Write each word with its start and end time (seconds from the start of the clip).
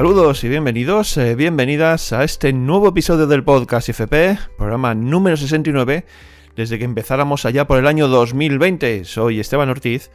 Saludos 0.00 0.44
y 0.44 0.48
bienvenidos, 0.48 1.14
eh, 1.18 1.34
bienvenidas 1.34 2.14
a 2.14 2.24
este 2.24 2.54
nuevo 2.54 2.88
episodio 2.88 3.26
del 3.26 3.44
podcast 3.44 3.90
IFP, 3.90 4.38
programa 4.56 4.94
número 4.94 5.36
69, 5.36 6.06
desde 6.56 6.78
que 6.78 6.86
empezáramos 6.86 7.44
allá 7.44 7.66
por 7.66 7.78
el 7.78 7.86
año 7.86 8.08
2020. 8.08 9.04
Soy 9.04 9.40
Esteban 9.40 9.68
Ortiz 9.68 10.10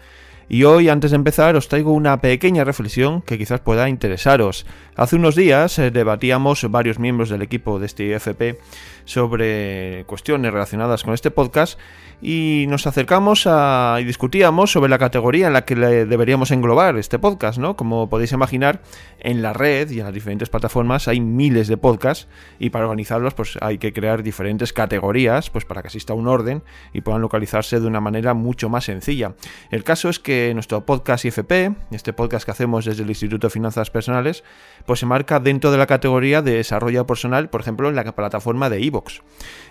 y 0.50 0.64
hoy, 0.64 0.90
antes 0.90 1.12
de 1.12 1.18
empezar, 1.18 1.56
os 1.56 1.68
traigo 1.68 1.94
una 1.94 2.20
pequeña 2.20 2.64
reflexión 2.64 3.22
que 3.22 3.38
quizás 3.38 3.60
pueda 3.60 3.88
interesaros. 3.88 4.66
Hace 4.96 5.18
unos 5.18 5.36
días 5.36 5.78
eh, 5.78 5.92
debatíamos 5.92 6.66
varios 6.72 6.98
miembros 6.98 7.30
del 7.30 7.44
equipo 7.44 7.78
de 7.78 7.86
este 7.86 8.06
IFP 8.06 8.60
sobre 9.06 10.04
cuestiones 10.08 10.52
relacionadas 10.52 11.04
con 11.04 11.14
este 11.14 11.32
podcast 11.32 11.80
y 12.22 12.66
nos 12.70 12.88
acercamos 12.88 13.46
a, 13.46 13.98
y 14.00 14.04
discutíamos 14.04 14.72
sobre 14.72 14.90
la 14.90 14.98
categoría 14.98 15.48
en 15.48 15.54
la 15.54 15.66
que 15.66 15.76
le 15.76 16.06
deberíamos 16.06 16.52
englobar 16.52 16.98
este 16.98 17.20
podcast, 17.20 17.58
¿no? 17.58 17.76
Como 17.76 18.10
podéis 18.10 18.32
imaginar, 18.32 18.82
en 19.20 19.42
la 19.42 19.54
red 19.54 19.90
y 19.90 20.00
en 20.00 20.06
las 20.06 20.14
diferentes 20.14 20.50
plataformas 20.50 21.08
hay 21.08 21.20
miles 21.20 21.68
de 21.68 21.78
podcasts 21.78 22.28
y 22.60 22.70
para 22.70 22.86
organizarlos 22.86 23.34
pues 23.34 23.58
hay 23.62 23.78
que 23.78 23.94
crear 23.94 24.24
diferentes 24.24 24.74
categorías 24.74 25.50
pues 25.50 25.66
para 25.66 25.82
que 25.82 25.88
exista 25.88 26.14
un 26.14 26.28
orden 26.28 26.64
y 26.94 27.02
puedan 27.02 27.22
localizarse 27.22 27.80
de 27.80 27.88
una 27.88 28.02
manera 28.02 28.34
mucho 28.34 28.70
más 28.70 28.86
sencilla. 28.86 29.36
El 29.72 29.84
caso 29.84 30.10
es 30.10 30.20
que 30.20 30.54
nuestro 30.54 30.86
podcast 30.86 31.26
IFP, 31.26 31.76
este 31.92 32.14
podcast 32.14 32.46
que 32.46 32.52
hacemos 32.52 32.86
desde 32.86 33.04
el 33.04 33.10
Instituto 33.10 33.48
de 33.48 33.52
Finanzas 33.52 33.90
Personales, 33.90 34.44
pues 34.86 35.00
se 35.00 35.06
marca 35.06 35.40
dentro 35.40 35.72
de 35.72 35.78
la 35.78 35.88
categoría 35.88 36.42
de 36.42 36.56
desarrollo 36.56 37.06
personal, 37.06 37.50
por 37.50 37.62
ejemplo, 37.62 37.90
en 37.90 37.96
la 37.96 38.04
plataforma 38.16 38.70
de 38.70 38.80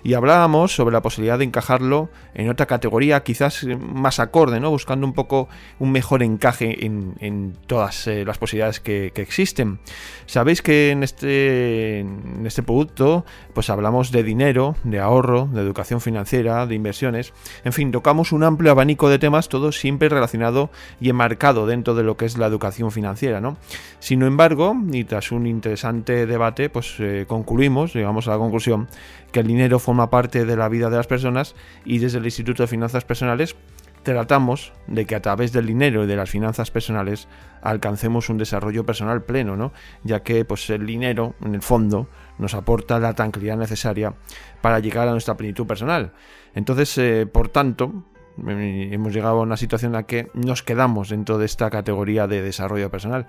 Y 0.05 0.13
hablábamos 0.13 0.75
sobre 0.75 0.93
la 0.93 1.01
posibilidad 1.01 1.39
de 1.39 1.47
encajarlo 1.47 2.11
en 2.35 2.51
otra 2.51 2.67
categoría 2.67 3.23
quizás 3.23 3.65
más 3.65 4.21
acorde, 4.21 4.61
¿no? 4.61 4.69
Buscando 4.69 5.07
un 5.07 5.15
poco 5.15 5.49
un 5.79 5.93
mejor 5.93 6.23
encaje 6.23 6.85
en, 6.85 7.57
todas 7.67 8.07
eh, 8.07 8.23
las 8.27 8.37
posibilidades 8.37 8.81
que, 8.81 9.13
existen. 9.17 9.79
Sabéis 10.27 10.61
que 10.61 10.91
en 10.91 11.03
este, 11.03 12.01
en 12.01 12.45
este 12.45 12.63
producto 12.63 13.25
pues 13.55 13.71
hablamos 13.71 14.13
de 14.13 14.23
dinero, 14.23 14.77
de 14.85 15.01
ahorro, 15.01 15.49
de 15.51 15.63
educación 15.63 16.03
financiera, 16.03 16.67
de 16.67 16.75
inversiones, 16.75 17.33
en 17.65 17.73
fin, 17.73 17.91
tocamos 17.91 18.33
un 18.33 18.45
amplio 18.45 18.73
abanico 18.73 19.09
de 19.09 19.19
temas, 19.19 19.49
todo 19.49 19.73
siempre 19.73 20.11
relacionado 20.11 20.71
y 21.01 21.09
enmarcado 21.09 21.67
dentro 21.67 21.95
de 21.95 22.03
lo 22.03 22.19
que 22.19 22.27
es 22.27 22.37
la 22.37 22.47
educación 22.47 22.91
financiera, 22.91 23.41
¿no? 23.41 23.57
Sin 24.01 24.23
embargo, 24.23 24.77
y 24.93 25.05
tras 25.05 25.33
un 25.33 25.47
interesante 25.47 26.27
debate, 26.27 26.69
pues 26.69 26.97
eh, 26.99 27.25
concluimos, 27.27 27.95
llegamos 27.95 28.29
a 28.29 28.33
la 28.33 28.39
conclusión 28.39 28.89
que 29.33 29.41
el 29.41 29.47
dinero 29.47 29.79
forma 29.79 30.11
parte 30.11 30.45
de 30.45 30.57
la 30.57 30.69
vida 30.69 30.91
de 30.91 30.97
las 30.97 31.07
personas 31.07 31.55
y 31.85 31.99
desde 31.99 32.19
el 32.19 32.25
Instituto 32.25 32.63
de 32.63 32.67
Finanzas 32.67 33.05
Personales 33.05 33.57
tratamos 34.05 34.73
de 34.87 35.07
que 35.07 35.17
a 35.17 35.23
través 35.23 35.53
del 35.53 35.67
dinero 35.67 36.05
y 36.05 36.07
de 36.07 36.15
las 36.15 36.31
finanzas 36.31 36.71
personales 36.71 37.27
alcancemos 37.63 38.29
un 38.29 38.39
desarrollo 38.39 38.85
personal 38.85 39.23
pleno, 39.23 39.57
¿no? 39.57 39.73
Ya 40.05 40.23
que 40.23 40.45
pues 40.45 40.69
el 40.71 40.87
dinero, 40.87 41.35
en 41.43 41.55
el 41.55 41.63
fondo, 41.63 42.09
nos 42.39 42.55
aporta 42.55 43.01
la 43.01 43.15
tranquilidad 43.15 43.57
necesaria 43.57 44.15
para 44.61 44.79
llegar 44.79 45.09
a 45.09 45.13
nuestra 45.13 45.37
plenitud 45.37 45.67
personal. 45.67 46.13
Entonces, 46.55 46.97
eh, 46.99 47.27
por 47.27 47.49
tanto, 47.49 48.05
hemos 48.47 49.13
llegado 49.13 49.39
a 49.39 49.43
una 49.43 49.57
situación 49.57 49.91
en 49.91 49.95
la 49.95 50.03
que 50.05 50.31
nos 50.35 50.63
quedamos 50.63 51.09
dentro 51.09 51.39
de 51.39 51.47
esta 51.47 51.71
categoría 51.71 52.27
de 52.27 52.43
desarrollo 52.43 52.91
personal. 52.91 53.27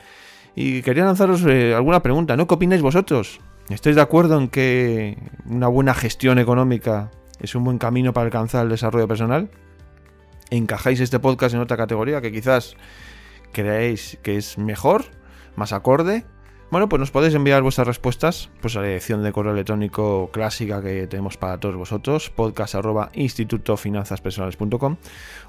Y 0.56 0.81
quería 0.81 1.06
lanzaros 1.06 1.44
eh, 1.45 1.73
alguna 1.73 2.02
pregunta, 2.02 2.38
¿no? 2.38 2.47
¿Qué 2.47 2.53
opináis 2.53 2.81
vosotros? 2.81 3.39
¿Estáis 3.69 3.95
de 3.95 4.02
acuerdo 4.02 4.38
en 4.39 4.47
que 4.47 5.17
una 5.45 5.67
buena 5.67 5.95
gestión 5.95 6.38
económica 6.38 7.09
es 7.39 7.56
un 7.56 7.63
buen 7.63 7.79
camino 7.79 8.13
para 8.13 8.25
alcanzar 8.25 8.63
el 8.63 8.69
desarrollo 8.69 9.07
personal? 9.07 9.50
¿Encajáis 10.51 11.00
este 11.00 11.19
podcast 11.19 11.56
en 11.56 11.62
otra 11.62 11.75
categoría 11.75 12.22
que 12.22 12.31
quizás 12.31 12.75
creéis 13.53 14.19
que 14.22 14.38
es 14.38 14.59
mejor, 14.59 15.06
más 15.56 15.73
acorde? 15.73 16.25
Bueno, 16.75 16.90
pues 16.90 17.00
nos 17.00 17.09
podéis 17.09 17.34
enviar 17.34 17.62
vuestras 17.62 17.88
respuestas 17.88 18.50
pues 18.59 18.75
a 18.75 18.81
la 18.81 18.88
dirección 18.88 19.24
de 19.24 19.31
correo 19.31 19.53
electrónico 19.53 20.30
clásica 20.34 20.81
que 20.81 21.08
tenemos 21.08 21.38
para 21.38 21.58
todos 21.58 21.78
vosotros, 21.78 22.30
podcast.institutofinanzaspersonales.com 22.31 24.97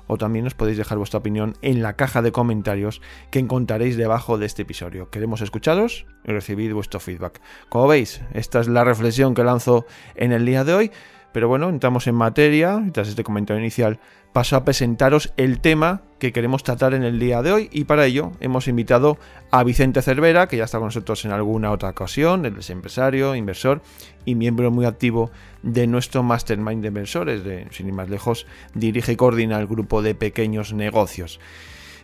o 0.07 0.19
también 0.19 0.45
nos 0.45 0.55
podéis 0.55 0.79
dejar 0.79 0.99
vuestra 0.99 1.19
opinión 1.19 1.55
en 1.63 1.83
la 1.83 1.97
caja 1.97 2.23
de 2.23 2.31
comentarios 2.31 3.03
que 3.33 3.41
encontraréis 3.41 3.97
debajo 3.97 4.39
de 4.39 4.47
este 4.47 4.63
episodio. 4.63 5.11
Queremos 5.11 5.41
escucharos 5.41 6.07
y 6.25 6.31
recibir 6.31 6.73
vuestro 6.75 7.01
feedback. 7.01 7.41
Como 7.71 7.89
veis, 7.89 8.21
esta 8.33 8.61
es 8.61 8.69
la 8.69 8.85
reflexión 8.85 9.35
que 9.35 9.43
lanzo 9.43 9.85
en 10.15 10.31
el 10.31 10.47
día 10.47 10.63
de 10.63 10.75
hoy. 10.75 10.93
Pero 11.33 11.49
bueno, 11.49 11.69
entramos 11.69 12.07
en 12.07 12.15
materia, 12.15 12.81
tras 12.93 13.09
este 13.09 13.25
comentario 13.25 13.61
inicial, 13.61 13.99
paso 14.37 14.55
a 14.55 14.67
presentaros 14.67 15.33
el 15.39 15.61
tema 15.61 16.03
que 16.19 16.31
queremos 16.31 16.63
tratar 16.63 16.93
en 16.93 17.05
el 17.05 17.19
día 17.19 17.41
de 17.41 17.53
hoy 17.53 17.71
y 17.73 17.85
para 17.85 18.05
ello 18.05 18.33
hemos 18.41 18.69
invitado 18.69 19.17
a 19.51 19.65
Vicente 19.65 20.03
Cervera, 20.03 20.47
que 20.47 20.59
ya 20.59 20.65
está 20.65 20.77
con 20.77 20.89
nosotros 20.89 21.25
en 21.25 21.31
alguna 21.31 21.71
otra 21.71 21.89
ocasión, 21.89 22.45
él 22.45 22.55
es 22.59 22.69
empresario, 22.69 23.35
inversor 23.35 23.81
y 24.27 24.35
miembro 24.35 24.71
muy 24.71 24.85
activo 24.85 25.31
de 25.63 25.87
nuestro 25.87 26.23
Mastermind 26.23 26.83
de 26.83 26.89
Inversores, 26.89 27.45
de, 27.45 27.67
sin 27.71 27.87
ir 27.87 27.95
más 27.95 28.11
lejos, 28.11 28.47
dirige 28.75 29.13
y 29.13 29.17
coordina 29.17 29.59
el 29.59 29.67
grupo 29.67 30.03
de 30.03 30.15
pequeños 30.15 30.75
negocios. 30.75 31.41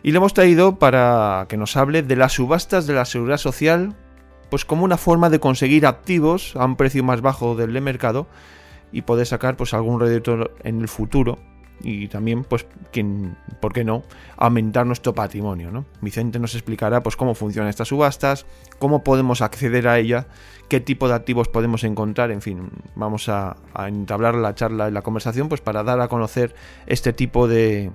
Y 0.01 0.09
le 0.09 0.17
hemos 0.17 0.33
traído 0.33 0.79
para 0.79 1.45
que 1.49 1.57
nos 1.57 1.77
hable 1.77 2.01
de 2.01 2.15
las 2.15 2.33
subastas 2.33 2.87
de 2.87 2.95
la 2.95 3.05
seguridad 3.05 3.37
social, 3.37 3.95
pues 4.49 4.65
como 4.65 4.85
una 4.85 4.97
forma 4.97 5.29
de 5.29 5.39
conseguir 5.39 5.85
activos 5.85 6.55
a 6.55 6.65
un 6.65 6.77
precio 6.77 7.03
más 7.03 7.21
bajo 7.21 7.55
del 7.55 7.73
de 7.73 7.81
mercado, 7.81 8.25
y 8.91 9.03
poder 9.03 9.27
sacar 9.27 9.55
pues 9.55 9.75
algún 9.75 9.99
rédito 9.99 10.49
en 10.63 10.81
el 10.81 10.87
futuro 10.87 11.37
y 11.83 12.07
también 12.07 12.43
pues 12.43 12.65
quien, 12.91 13.35
¿por 13.59 13.73
qué 13.73 13.83
no? 13.83 14.03
aumentar 14.37 14.85
nuestro 14.85 15.13
patrimonio, 15.13 15.71
¿no? 15.71 15.85
Vicente 16.01 16.39
nos 16.39 16.55
explicará 16.55 17.03
pues 17.03 17.15
cómo 17.15 17.35
funcionan 17.35 17.69
estas 17.69 17.89
subastas, 17.89 18.45
cómo 18.79 19.03
podemos 19.03 19.41
acceder 19.41 19.87
a 19.87 19.99
ella, 19.99 20.27
qué 20.69 20.79
tipo 20.79 21.07
de 21.07 21.13
activos 21.13 21.49
podemos 21.49 21.83
encontrar, 21.83 22.31
en 22.31 22.41
fin, 22.41 22.69
vamos 22.95 23.29
a, 23.29 23.57
a 23.73 23.87
entablar 23.87 24.35
la 24.35 24.55
charla 24.55 24.89
y 24.89 24.91
la 24.91 25.01
conversación 25.01 25.49
pues 25.49 25.61
para 25.61 25.83
dar 25.83 25.99
a 26.01 26.07
conocer 26.07 26.55
este 26.87 27.13
tipo 27.13 27.47
de, 27.47 27.91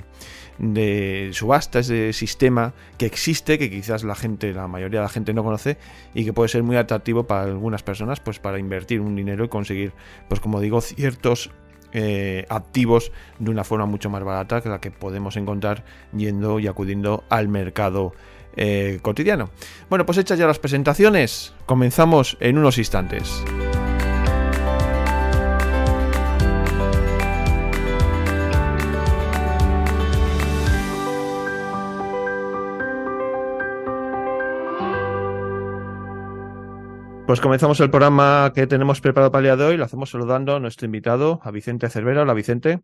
de 0.59 1.31
subasta, 1.33 1.79
ese 1.79 2.13
sistema 2.13 2.75
que 2.99 3.07
existe, 3.07 3.59
que 3.59 3.71
quizás 3.71 4.05
la 4.05 4.15
gente, 4.15 4.53
la 4.53 4.69
mayoría 4.69 5.01
de 5.01 5.05
la 5.05 5.11
gente 5.11 5.33
no 5.33 5.45
conoce 5.45 5.79
y 6.15 6.25
que 6.25 6.33
puede 6.33 6.49
ser 6.49 6.63
muy 6.63 6.77
atractivo 6.77 7.27
para 7.27 7.43
algunas 7.45 7.83
personas, 7.83 8.21
pues 8.21 8.39
para 8.39 8.59
invertir 8.59 9.01
un 9.01 9.15
dinero 9.15 9.45
y 9.45 9.49
conseguir, 9.49 9.93
pues 10.29 10.41
como 10.41 10.61
digo, 10.61 10.81
ciertos 10.81 11.51
eh, 11.93 12.47
activos 12.49 13.13
de 13.39 13.51
una 13.51 13.65
forma 13.65 13.87
mucho 13.87 14.11
más 14.11 14.23
barata 14.23 14.61
que 14.61 14.69
la 14.69 14.81
que 14.81 14.91
podemos 14.91 15.37
encontrar 15.37 15.85
yendo 16.17 16.59
y 16.59 16.67
acudiendo 16.67 17.25
al 17.29 17.49
mercado 17.49 18.13
eh, 18.57 18.99
cotidiano. 19.03 19.51
Bueno, 19.89 20.05
pues 20.05 20.19
hechas 20.19 20.39
ya 20.39 20.47
las 20.47 20.59
presentaciones, 20.59 21.55
comenzamos 21.67 22.37
en 22.41 22.59
unos 22.59 22.79
instantes. 22.79 23.45
Pues 37.29 37.43
comenzamos 37.43 37.79
el 37.81 37.91
programa 37.91 38.51
que 38.55 38.67
tenemos 38.67 39.03
preparado 39.03 39.31
para 39.31 39.41
el 39.41 39.45
día 39.45 39.57
de 39.57 39.71
hoy. 39.71 39.77
Lo 39.77 39.85
hacemos 39.85 40.09
saludando 40.09 40.57
a 40.57 40.61
nuestro 40.61 40.87
invitado, 40.87 41.41
a 41.43 41.51
Vicente 41.51 41.91
Cervera. 41.91 42.23
Hola, 42.23 42.33
Vicente. 42.33 42.81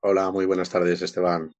Hola, 0.00 0.32
muy 0.32 0.46
buenas 0.46 0.68
tardes, 0.68 1.00
Esteban. 1.00 1.52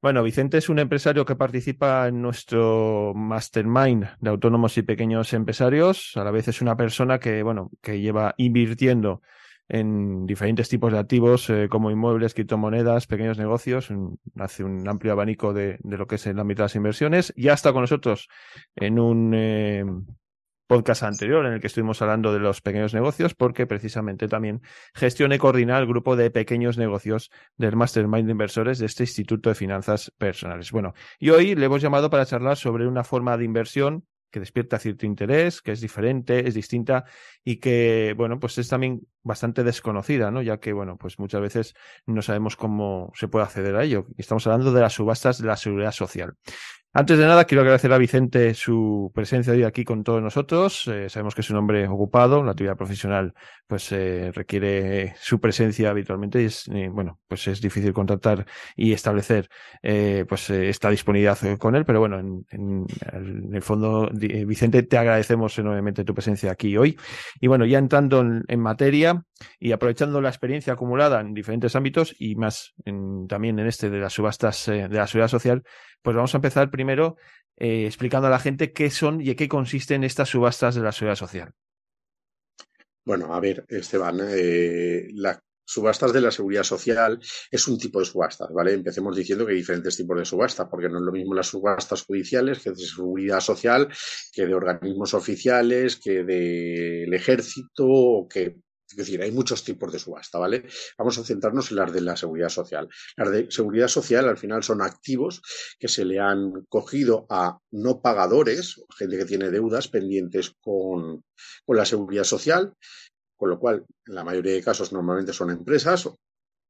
Bueno, 0.00 0.22
Vicente 0.22 0.58
es 0.58 0.68
un 0.68 0.78
empresario 0.78 1.24
que 1.24 1.34
participa 1.34 2.06
en 2.06 2.22
nuestro 2.22 3.12
mastermind 3.12 4.06
de 4.20 4.30
autónomos 4.30 4.78
y 4.78 4.82
pequeños 4.82 5.32
empresarios. 5.32 6.12
A 6.14 6.22
la 6.22 6.30
vez 6.30 6.46
es 6.46 6.62
una 6.62 6.76
persona 6.76 7.18
que, 7.18 7.42
bueno, 7.42 7.72
que 7.82 8.00
lleva 8.00 8.36
invirtiendo 8.36 9.20
en 9.68 10.26
diferentes 10.26 10.68
tipos 10.68 10.92
de 10.92 11.00
activos 11.00 11.50
eh, 11.50 11.66
como 11.68 11.90
inmuebles, 11.90 12.34
criptomonedas, 12.34 13.08
pequeños 13.08 13.36
negocios, 13.36 13.88
hace 14.36 14.62
un 14.62 14.88
amplio 14.88 15.10
abanico 15.10 15.52
de, 15.52 15.80
lo 15.82 16.06
que 16.06 16.14
es 16.14 16.26
el 16.28 16.38
ámbito 16.38 16.62
de 16.62 16.66
las 16.66 16.76
inversiones. 16.76 17.34
Ya 17.36 17.54
está 17.54 17.72
con 17.72 17.80
nosotros 17.80 18.28
en 18.76 19.00
un 19.00 19.32
eh, 19.34 19.84
podcast 20.68 21.02
anterior 21.02 21.44
en 21.46 21.54
el 21.54 21.60
que 21.60 21.66
estuvimos 21.66 22.00
hablando 22.02 22.32
de 22.32 22.38
los 22.38 22.60
pequeños 22.60 22.94
negocios, 22.94 23.34
porque 23.34 23.66
precisamente 23.66 24.28
también 24.28 24.62
gestiona 24.94 25.34
y 25.34 25.38
coordina 25.38 25.78
el 25.78 25.86
grupo 25.86 26.14
de 26.14 26.30
pequeños 26.30 26.78
negocios 26.78 27.30
del 27.56 27.74
Mastermind 27.74 28.26
de 28.26 28.32
Inversores 28.32 28.78
de 28.78 28.86
este 28.86 29.02
Instituto 29.02 29.48
de 29.48 29.56
Finanzas 29.56 30.12
Personales. 30.16 30.70
Bueno, 30.70 30.94
y 31.18 31.30
hoy 31.30 31.56
le 31.56 31.66
hemos 31.66 31.82
llamado 31.82 32.10
para 32.10 32.26
charlar 32.26 32.56
sobre 32.56 32.86
una 32.86 33.02
forma 33.02 33.36
de 33.36 33.44
inversión 33.44 34.04
que 34.30 34.40
despierta 34.40 34.78
cierto 34.78 35.06
interés, 35.06 35.62
que 35.62 35.72
es 35.72 35.80
diferente, 35.80 36.46
es 36.46 36.54
distinta 36.54 37.04
y 37.44 37.56
que, 37.56 38.14
bueno, 38.16 38.38
pues 38.38 38.58
es 38.58 38.68
también 38.68 39.00
bastante 39.22 39.64
desconocida, 39.64 40.30
¿no? 40.30 40.42
Ya 40.42 40.58
que, 40.58 40.72
bueno, 40.72 40.96
pues 40.98 41.18
muchas 41.18 41.40
veces 41.40 41.74
no 42.06 42.22
sabemos 42.22 42.56
cómo 42.56 43.10
se 43.14 43.28
puede 43.28 43.46
acceder 43.46 43.74
a 43.76 43.84
ello. 43.84 44.06
Estamos 44.16 44.46
hablando 44.46 44.72
de 44.72 44.80
las 44.80 44.92
subastas 44.92 45.40
de 45.40 45.46
la 45.46 45.56
seguridad 45.56 45.92
social. 45.92 46.34
Antes 46.94 47.18
de 47.18 47.26
nada, 47.26 47.44
quiero 47.44 47.60
agradecer 47.60 47.92
a 47.92 47.98
Vicente 47.98 48.54
su 48.54 49.12
presencia 49.14 49.52
hoy 49.52 49.62
aquí 49.62 49.84
con 49.84 50.02
todos 50.04 50.22
nosotros. 50.22 50.88
Eh, 50.88 51.10
sabemos 51.10 51.34
que 51.34 51.42
es 51.42 51.50
un 51.50 51.58
hombre 51.58 51.86
ocupado, 51.86 52.42
la 52.42 52.52
actividad 52.52 52.78
profesional 52.78 53.34
pues 53.66 53.92
eh, 53.92 54.32
requiere 54.32 55.14
su 55.20 55.38
presencia 55.38 55.90
habitualmente 55.90 56.40
y 56.40 56.46
es, 56.46 56.66
eh, 56.68 56.88
bueno, 56.90 57.20
pues 57.28 57.46
es 57.46 57.60
difícil 57.60 57.92
contactar 57.92 58.46
y 58.74 58.92
establecer 58.94 59.50
pues 60.26 60.48
esta 60.48 60.88
disponibilidad 60.88 61.38
con 61.58 61.76
él, 61.76 61.84
pero 61.84 62.00
bueno, 62.00 62.18
en, 62.18 62.46
en, 62.50 62.86
el 63.54 63.62
fondo, 63.62 64.10
Vicente, 64.10 64.82
te 64.82 64.96
agradecemos 64.96 65.58
enormemente 65.58 66.04
tu 66.04 66.14
presencia 66.14 66.50
aquí 66.50 66.76
hoy. 66.78 66.98
Y 67.40 67.46
bueno, 67.46 67.66
ya 67.66 67.78
entrando 67.78 68.20
en, 68.20 68.60
materia 68.60 69.22
y 69.60 69.72
aprovechando 69.72 70.20
la 70.22 70.30
experiencia 70.30 70.72
acumulada 70.72 71.20
en 71.20 71.34
diferentes 71.34 71.76
ámbitos 71.76 72.14
y 72.18 72.34
más 72.36 72.74
también 73.28 73.58
en 73.58 73.66
este 73.66 73.90
de 73.90 73.98
las 73.98 74.14
subastas 74.14 74.66
de 74.66 74.88
la 74.88 75.06
seguridad 75.06 75.28
social, 75.28 75.62
pues 76.02 76.16
vamos 76.16 76.34
a 76.34 76.38
empezar 76.38 76.70
primero 76.78 77.16
eh, 77.56 77.86
explicando 77.86 78.28
a 78.28 78.30
la 78.30 78.38
gente 78.38 78.72
qué 78.72 78.88
son 78.88 79.20
y 79.20 79.30
en 79.30 79.36
qué 79.36 79.48
consisten 79.48 80.04
estas 80.04 80.28
subastas 80.28 80.76
de 80.76 80.80
la 80.80 80.92
seguridad 80.92 81.16
social. 81.16 81.50
Bueno, 83.04 83.34
a 83.34 83.40
ver, 83.40 83.64
Esteban, 83.68 84.20
eh, 84.22 85.08
las 85.14 85.40
subastas 85.64 86.12
de 86.12 86.20
la 86.20 86.30
seguridad 86.30 86.62
social 86.62 87.18
es 87.50 87.66
un 87.66 87.76
tipo 87.76 87.98
de 87.98 88.04
subastas, 88.04 88.52
¿vale? 88.52 88.74
Empecemos 88.74 89.16
diciendo 89.16 89.44
que 89.44 89.52
hay 89.52 89.58
diferentes 89.58 89.96
tipos 89.96 90.16
de 90.16 90.24
subastas, 90.24 90.68
porque 90.70 90.88
no 90.88 90.98
es 90.98 91.04
lo 91.04 91.10
mismo 91.10 91.34
las 91.34 91.48
subastas 91.48 92.04
judiciales 92.04 92.60
que 92.60 92.70
de 92.70 92.76
seguridad 92.76 93.40
social, 93.40 93.88
que 94.32 94.46
de 94.46 94.54
organismos 94.54 95.12
oficiales, 95.14 95.96
que 95.96 96.22
del 96.22 97.12
ejército, 97.12 97.86
o 97.86 98.28
que 98.28 98.60
decir, 98.98 99.22
hay 99.22 99.32
muchos 99.32 99.64
tipos 99.64 99.92
de 99.92 99.98
subasta, 99.98 100.38
¿vale? 100.38 100.66
Vamos 100.96 101.18
a 101.18 101.24
centrarnos 101.24 101.70
en 101.70 101.76
las 101.76 101.92
de 101.92 102.00
la 102.00 102.16
seguridad 102.16 102.48
social. 102.48 102.88
Las 103.16 103.30
de 103.30 103.50
seguridad 103.50 103.88
social 103.88 104.28
al 104.28 104.38
final 104.38 104.62
son 104.62 104.82
activos 104.82 105.42
que 105.78 105.88
se 105.88 106.04
le 106.04 106.20
han 106.20 106.66
cogido 106.68 107.26
a 107.30 107.58
no 107.70 108.00
pagadores, 108.00 108.82
gente 108.96 109.18
que 109.18 109.24
tiene 109.24 109.50
deudas 109.50 109.88
pendientes 109.88 110.52
con, 110.60 111.24
con 111.64 111.76
la 111.76 111.84
seguridad 111.84 112.24
social, 112.24 112.74
con 113.36 113.50
lo 113.50 113.58
cual 113.58 113.86
en 114.06 114.14
la 114.14 114.24
mayoría 114.24 114.52
de 114.52 114.62
casos 114.62 114.92
normalmente 114.92 115.32
son 115.32 115.50
empresas, 115.50 116.08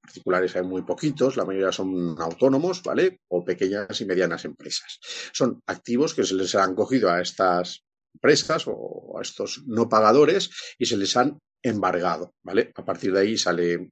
particulares 0.03 0.57
hay 0.57 0.63
muy 0.63 0.83
poquitos, 0.83 1.37
la 1.37 1.45
mayoría 1.45 1.73
son 1.73 2.17
autónomos, 2.19 2.83
¿vale? 2.83 3.21
O 3.29 3.45
pequeñas 3.45 4.01
y 4.01 4.05
medianas 4.07 4.45
empresas. 4.45 4.99
Son 5.33 5.61
activos 5.67 6.15
que 6.15 6.25
se 6.25 6.35
les 6.35 6.55
han 6.55 6.75
cogido 6.75 7.11
a 7.11 7.21
estas 7.21 7.85
empresas 8.15 8.65
o 8.67 9.17
a 9.19 9.23
estos 9.23 9.63
no 9.67 9.89
pagadores 9.89 10.51
y 10.79 10.87
se 10.87 10.97
les 10.97 11.17
han 11.17 11.39
embargado, 11.63 12.35
¿vale? 12.43 12.73
A 12.75 12.85
partir 12.85 13.13
de 13.13 13.21
ahí 13.21 13.37
sale 13.37 13.91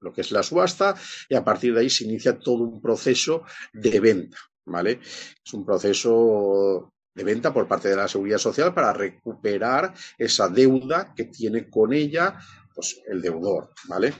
lo 0.00 0.12
que 0.12 0.22
es 0.22 0.32
la 0.32 0.42
subasta 0.42 0.94
y 1.28 1.34
a 1.34 1.44
partir 1.44 1.74
de 1.74 1.80
ahí 1.80 1.90
se 1.90 2.04
inicia 2.04 2.38
todo 2.38 2.64
un 2.64 2.80
proceso 2.80 3.44
de 3.72 4.00
venta, 4.00 4.38
¿vale? 4.66 5.00
Es 5.02 5.52
un 5.54 5.64
proceso 5.64 6.92
de 7.14 7.24
venta 7.24 7.52
por 7.52 7.66
parte 7.66 7.88
de 7.88 7.96
la 7.96 8.08
Seguridad 8.08 8.38
Social 8.38 8.72
para 8.72 8.92
recuperar 8.92 9.92
esa 10.16 10.48
deuda 10.48 11.12
que 11.14 11.24
tiene 11.24 11.68
con 11.68 11.92
ella 11.92 12.38
pues, 12.74 13.02
el 13.08 13.20
deudor, 13.20 13.72
¿vale? 13.88 14.14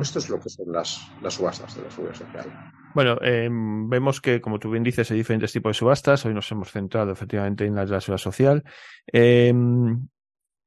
Esto 0.00 0.20
es 0.20 0.28
lo 0.28 0.38
que 0.38 0.48
son 0.48 0.70
las, 0.70 1.10
las 1.20 1.34
subastas 1.34 1.74
de 1.74 1.82
la 1.82 1.90
Seguridad 1.90 2.14
Social. 2.14 2.72
Bueno, 2.94 3.18
em, 3.20 3.88
vemos 3.88 4.20
que, 4.20 4.40
como 4.40 4.60
tú 4.60 4.70
bien 4.70 4.84
dices, 4.84 5.10
hay 5.10 5.16
diferentes 5.16 5.50
tipos 5.50 5.70
de 5.70 5.78
subastas. 5.78 6.24
Hoy 6.24 6.34
nos 6.34 6.50
hemos 6.52 6.70
centrado 6.70 7.10
efectivamente 7.10 7.64
en 7.64 7.74
la 7.74 7.84
de 7.84 7.90
la 7.90 8.00
Seguridad 8.00 8.22
Social. 8.22 8.64
Em, 9.08 10.06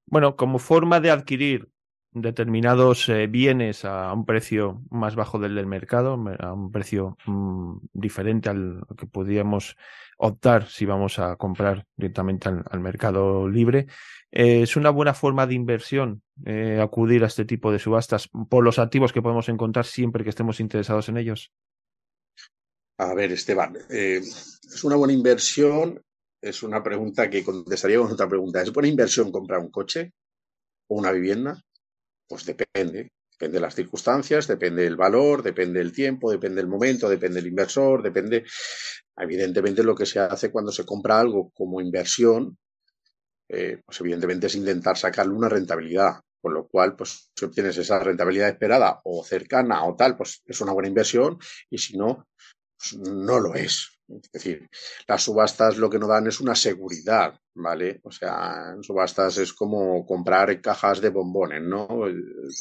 bueno, 0.07 0.35
como 0.35 0.59
forma 0.59 0.99
de 0.99 1.11
adquirir 1.11 1.69
determinados 2.15 3.09
eh, 3.09 3.27
bienes 3.27 3.83
a 3.83 4.11
un 4.13 4.25
precio 4.25 4.81
más 4.89 5.15
bajo 5.15 5.37
del 5.37 5.55
del 5.55 5.67
mercado, 5.67 6.13
a 6.39 6.53
un 6.53 6.71
precio 6.71 7.17
mm, 7.25 7.77
diferente 7.93 8.49
al 8.49 8.83
que 8.97 9.05
podríamos 9.05 9.75
optar 10.17 10.67
si 10.69 10.85
vamos 10.85 11.19
a 11.19 11.35
comprar 11.35 11.85
directamente 11.97 12.47
al, 12.47 12.79
mercado 12.79 13.49
libre. 13.49 13.87
Eh, 14.31 14.61
es 14.61 14.77
una 14.77 14.89
buena 14.91 15.13
forma 15.13 15.45
de 15.45 15.55
inversión 15.55 16.21
eh, 16.45 16.79
acudir 16.81 17.23
a 17.25 17.27
este 17.27 17.43
tipo 17.43 17.69
de 17.71 17.79
subastas 17.79 18.29
por 18.49 18.63
los 18.63 18.79
activos 18.79 19.11
que 19.11 19.21
podemos 19.21 19.49
encontrar 19.49 19.85
siempre 19.85 20.23
que 20.23 20.29
estemos 20.29 20.61
interesados 20.61 21.09
en 21.09 21.17
ellos. 21.17 21.51
A 22.97 23.13
ver, 23.13 23.33
Esteban, 23.33 23.77
es 23.89 24.83
una 24.83 24.95
buena 24.95 25.13
inversión. 25.13 26.01
Es 26.41 26.63
una 26.63 26.81
pregunta 26.81 27.29
que 27.29 27.43
contestaría 27.43 27.97
con 27.97 28.11
otra 28.11 28.29
pregunta. 28.29 28.61
¿Es 28.61 28.71
buena 28.71 28.87
inversión 28.87 29.31
comprar 29.31 29.59
un 29.59 29.71
coche 29.71 30.13
o 30.87 30.95
una 30.99 31.11
vivienda? 31.11 31.61
Pues 32.27 32.45
depende. 32.45 33.11
Depende 33.31 33.55
de 33.55 33.61
las 33.61 33.75
circunstancias, 33.75 34.47
depende 34.47 34.83
del 34.83 34.95
valor, 34.95 35.43
depende 35.43 35.79
del 35.79 35.91
tiempo, 35.91 36.31
depende 36.31 36.61
del 36.61 36.69
momento, 36.69 37.09
depende 37.09 37.41
del 37.41 37.49
inversor, 37.49 38.01
depende. 38.01 38.45
Evidentemente, 39.17 39.83
lo 39.83 39.93
que 39.93 40.05
se 40.05 40.19
hace 40.19 40.51
cuando 40.51 40.71
se 40.71 40.85
compra 40.85 41.19
algo 41.19 41.51
como 41.53 41.81
inversión, 41.81 42.57
eh, 43.49 43.81
pues 43.85 43.99
evidentemente 43.99 44.47
es 44.47 44.55
intentar 44.55 44.97
sacarle 44.97 45.33
una 45.33 45.49
rentabilidad. 45.49 46.19
Con 46.41 46.53
lo 46.53 46.67
cual, 46.67 46.95
pues 46.95 47.31
si 47.35 47.45
obtienes 47.45 47.75
esa 47.77 47.97
rentabilidad 47.99 48.49
esperada 48.49 49.01
o 49.03 49.23
cercana 49.25 49.83
o 49.83 49.95
tal, 49.95 50.15
pues 50.15 50.43
es 50.45 50.61
una 50.61 50.73
buena 50.73 50.89
inversión 50.89 51.39
y 51.71 51.79
si 51.79 51.97
no, 51.97 52.27
pues 52.77 52.93
no 52.97 53.39
lo 53.39 53.55
es. 53.55 53.97
Es 54.07 54.31
decir, 54.31 54.69
las 55.07 55.23
subastas 55.23 55.77
lo 55.77 55.89
que 55.89 55.97
no 55.97 56.07
dan 56.07 56.27
es 56.27 56.39
una 56.39 56.53
seguridad, 56.55 57.33
¿vale? 57.55 58.01
O 58.03 58.11
sea, 58.11 58.73
en 58.75 58.83
subastas 58.83 59.37
es 59.37 59.53
como 59.53 60.05
comprar 60.05 60.61
cajas 60.61 61.01
de 61.01 61.09
bombones, 61.09 61.61
¿no? 61.61 61.87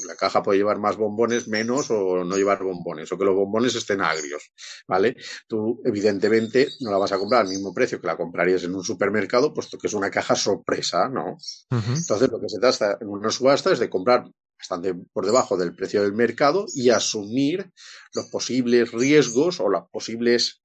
La 0.06 0.14
caja 0.16 0.42
puede 0.42 0.58
llevar 0.58 0.78
más 0.78 0.96
bombones, 0.96 1.48
menos 1.48 1.90
o 1.90 2.24
no 2.24 2.36
llevar 2.36 2.62
bombones, 2.62 3.10
o 3.12 3.18
que 3.18 3.24
los 3.24 3.34
bombones 3.34 3.74
estén 3.74 4.00
agrios, 4.00 4.52
¿vale? 4.86 5.16
Tú, 5.48 5.80
evidentemente, 5.84 6.68
no 6.80 6.90
la 6.90 6.98
vas 6.98 7.12
a 7.12 7.18
comprar 7.18 7.42
al 7.42 7.48
mismo 7.48 7.74
precio 7.74 8.00
que 8.00 8.06
la 8.06 8.16
comprarías 8.16 8.62
en 8.64 8.74
un 8.74 8.84
supermercado, 8.84 9.52
puesto 9.52 9.78
que 9.78 9.88
es 9.88 9.94
una 9.94 10.10
caja 10.10 10.36
sorpresa, 10.36 11.08
¿no? 11.08 11.36
Entonces, 11.70 12.30
lo 12.30 12.40
que 12.40 12.48
se 12.48 12.60
trata 12.60 12.98
en 13.00 13.08
una 13.08 13.30
subasta 13.30 13.72
es 13.72 13.80
de 13.80 13.90
comprar 13.90 14.30
bastante 14.56 14.94
por 15.12 15.26
debajo 15.26 15.56
del 15.56 15.74
precio 15.74 16.02
del 16.02 16.14
mercado 16.14 16.66
y 16.72 16.90
asumir 16.90 17.70
los 18.14 18.26
posibles 18.26 18.92
riesgos 18.92 19.60
o 19.60 19.68
las 19.68 19.88
posibles 19.90 20.62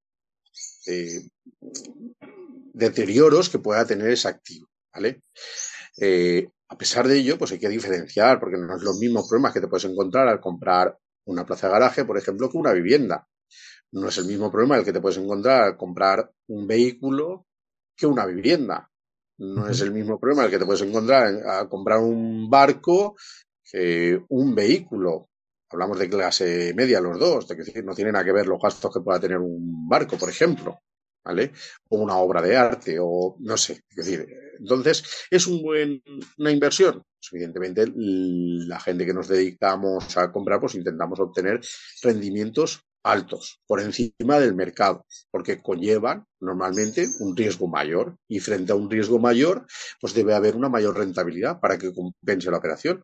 eh, 0.86 1.22
deterioros 2.74 3.50
que 3.50 3.60
pueda 3.60 3.86
tener 3.86 4.10
ese 4.10 4.28
activo, 4.28 4.68
¿vale? 4.94 5.24
Eh, 5.98 6.48
a 6.70 6.78
pesar 6.78 7.08
de 7.08 7.18
ello, 7.18 7.38
pues 7.38 7.52
hay 7.52 7.60
que 7.60 7.70
diferenciar, 7.70 8.40
porque 8.40 8.58
no 8.58 8.76
es 8.76 8.84
los 8.84 9.00
mismos 9.00 9.28
problemas 9.28 9.54
que 9.54 9.62
te 9.62 9.68
puedes 9.68 9.86
encontrar 9.86 10.28
al 10.28 10.40
comprar 10.40 10.98
una 11.26 11.46
plaza 11.46 11.68
de 11.68 11.74
garaje, 11.74 12.06
por 12.06 12.18
ejemplo, 12.18 12.50
que 12.50 12.58
una 12.58 12.74
vivienda. 12.74 13.28
No 13.92 14.08
es 14.08 14.18
el 14.20 14.26
mismo 14.26 14.52
problema 14.52 14.78
el 14.78 14.86
que 14.86 14.94
te 14.94 15.02
puedes 15.02 15.18
encontrar 15.18 15.64
al 15.64 15.78
comprar 15.78 16.32
un 16.48 16.68
vehículo 16.68 17.48
que 17.96 18.06
una 18.06 18.26
vivienda. 18.26 18.90
No 19.40 19.68
es 19.68 19.82
el 19.82 19.92
mismo 19.92 20.20
problema 20.20 20.46
el 20.46 20.52
que 20.52 20.60
te 20.60 20.66
puedes 20.66 20.82
encontrar 20.82 21.28
al 21.28 21.70
comprar 21.70 22.00
un 22.00 22.50
barco 22.50 23.16
que 23.64 24.20
un 24.30 24.54
vehículo. 24.54 25.30
Hablamos 25.72 26.00
de 26.00 26.10
clase 26.10 26.74
media 26.76 27.00
los 27.00 27.20
dos, 27.20 27.48
de 27.48 27.56
que 27.58 27.84
no 27.84 27.94
tienen 27.94 28.14
nada 28.14 28.26
que 28.26 28.32
ver 28.32 28.48
los 28.48 28.60
gastos 28.62 28.94
que 28.94 29.02
pueda 29.02 29.20
tener 29.20 29.38
un 29.38 29.88
barco, 29.88 30.18
por 30.18 30.30
ejemplo. 30.30 30.80
¿Vale? 31.24 31.52
O 31.90 31.98
una 31.98 32.18
obra 32.18 32.42
de 32.42 32.56
arte, 32.56 32.98
o 33.00 33.36
no 33.40 33.58
sé. 33.58 33.82
Decir, 33.96 34.28
entonces, 34.60 35.28
¿es 35.30 35.48
un 35.48 35.62
buen, 35.62 36.02
una 36.38 36.52
inversión? 36.52 37.04
Pues 37.20 37.34
evidentemente, 37.34 37.86
la 37.96 38.80
gente 38.80 39.06
que 39.06 39.14
nos 39.14 39.28
dedicamos 39.28 40.18
a 40.18 40.32
comprar, 40.32 40.60
pues 40.60 40.76
intentamos 40.76 41.20
obtener 41.20 41.60
rendimientos 42.02 42.82
altos, 43.04 43.62
por 43.66 43.80
encima 43.80 44.40
del 44.40 44.56
mercado, 44.56 45.06
porque 45.32 45.62
conllevan 45.62 46.26
normalmente 46.42 47.08
un 47.20 47.36
riesgo 47.36 47.68
mayor 47.68 48.18
y 48.28 48.40
frente 48.40 48.72
a 48.72 48.76
un 48.76 48.90
riesgo 48.90 49.20
mayor, 49.20 49.66
pues 50.02 50.14
debe 50.14 50.36
haber 50.36 50.56
una 50.56 50.70
mayor 50.70 50.98
rentabilidad 50.98 51.60
para 51.60 51.78
que 51.78 51.94
compense 51.94 52.52
la 52.52 52.58
operación. 52.58 53.04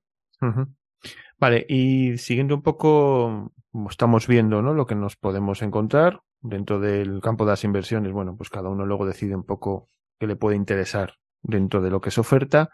Vale, 1.38 1.66
y 1.68 2.18
siguiendo 2.18 2.56
un 2.56 2.62
poco, 2.62 3.54
estamos 3.90 4.28
viendo, 4.28 4.62
¿no? 4.62 4.74
Lo 4.74 4.86
que 4.86 4.96
nos 4.96 5.16
podemos 5.16 5.62
encontrar 5.62 6.22
dentro 6.48 6.80
del 6.80 7.22
campo 7.22 7.46
de 7.46 7.52
las 7.52 7.64
inversiones, 7.64 8.12
bueno, 8.12 8.36
pues 8.38 8.50
cada 8.50 8.70
uno 8.70 8.86
luego 8.86 9.06
decide 9.06 9.36
un 9.36 9.44
poco 9.44 9.90
qué 10.20 10.28
le 10.28 10.36
puede 10.36 10.56
interesar 10.56 11.16
dentro 11.42 11.82
de 11.82 11.90
lo 11.90 12.02
que 12.02 12.10
es 12.10 12.18
oferta. 12.18 12.70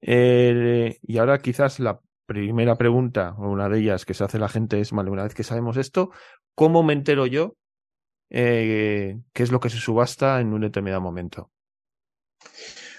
Y 0.00 1.18
ahora 1.18 1.38
quizás 1.38 1.80
la 1.80 2.00
primera 2.28 2.76
pregunta, 2.76 3.34
o 3.38 3.48
una 3.48 3.68
de 3.68 3.78
ellas 3.78 4.04
que 4.04 4.12
se 4.12 4.22
hace 4.22 4.38
la 4.38 4.48
gente 4.48 4.80
es, 4.80 4.92
vale, 4.92 5.10
una 5.10 5.22
vez 5.22 5.34
que 5.34 5.42
sabemos 5.42 5.78
esto, 5.78 6.10
¿cómo 6.54 6.82
me 6.82 6.92
entero 6.92 7.26
yo 7.26 7.56
eh, 8.30 9.18
qué 9.32 9.42
es 9.42 9.50
lo 9.50 9.60
que 9.60 9.70
se 9.70 9.78
subasta 9.78 10.40
en 10.40 10.52
un 10.52 10.60
determinado 10.60 11.00
momento? 11.00 11.50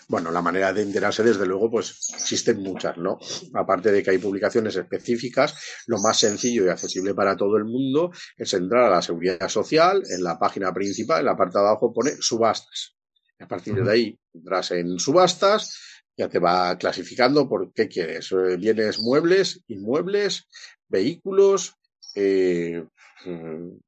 Bueno, 0.09 0.31
la 0.31 0.41
manera 0.41 0.73
de 0.73 0.81
enterarse, 0.81 1.21
desde 1.21 1.45
luego, 1.45 1.69
pues 1.69 2.09
existen 2.15 2.63
muchas, 2.63 2.97
¿no? 2.97 3.19
Aparte 3.53 3.91
de 3.91 4.01
que 4.01 4.09
hay 4.09 4.17
publicaciones 4.17 4.75
específicas, 4.75 5.55
lo 5.85 5.99
más 5.99 6.17
sencillo 6.17 6.65
y 6.65 6.69
accesible 6.69 7.13
para 7.13 7.37
todo 7.37 7.57
el 7.57 7.65
mundo 7.65 8.11
es 8.35 8.51
entrar 8.55 8.85
a 8.85 8.89
la 8.89 9.03
seguridad 9.03 9.47
social, 9.47 10.01
en 10.09 10.23
la 10.23 10.39
página 10.39 10.73
principal, 10.73 11.19
en 11.19 11.27
la 11.27 11.37
parte 11.37 11.59
de 11.59 11.65
abajo 11.65 11.93
pone 11.93 12.13
subastas. 12.19 12.95
a 13.37 13.47
partir 13.47 13.75
de 13.75 13.91
ahí 13.91 14.19
entras 14.33 14.71
en 14.71 14.97
subastas, 14.97 15.77
ya 16.17 16.27
te 16.27 16.39
va 16.39 16.75
clasificando 16.75 17.47
por 17.47 17.71
qué 17.71 17.87
quieres. 17.87 18.31
Eh, 18.31 18.57
bienes 18.57 18.99
muebles, 18.99 19.61
inmuebles, 19.67 20.47
vehículos, 20.87 21.75
eh, 22.15 22.83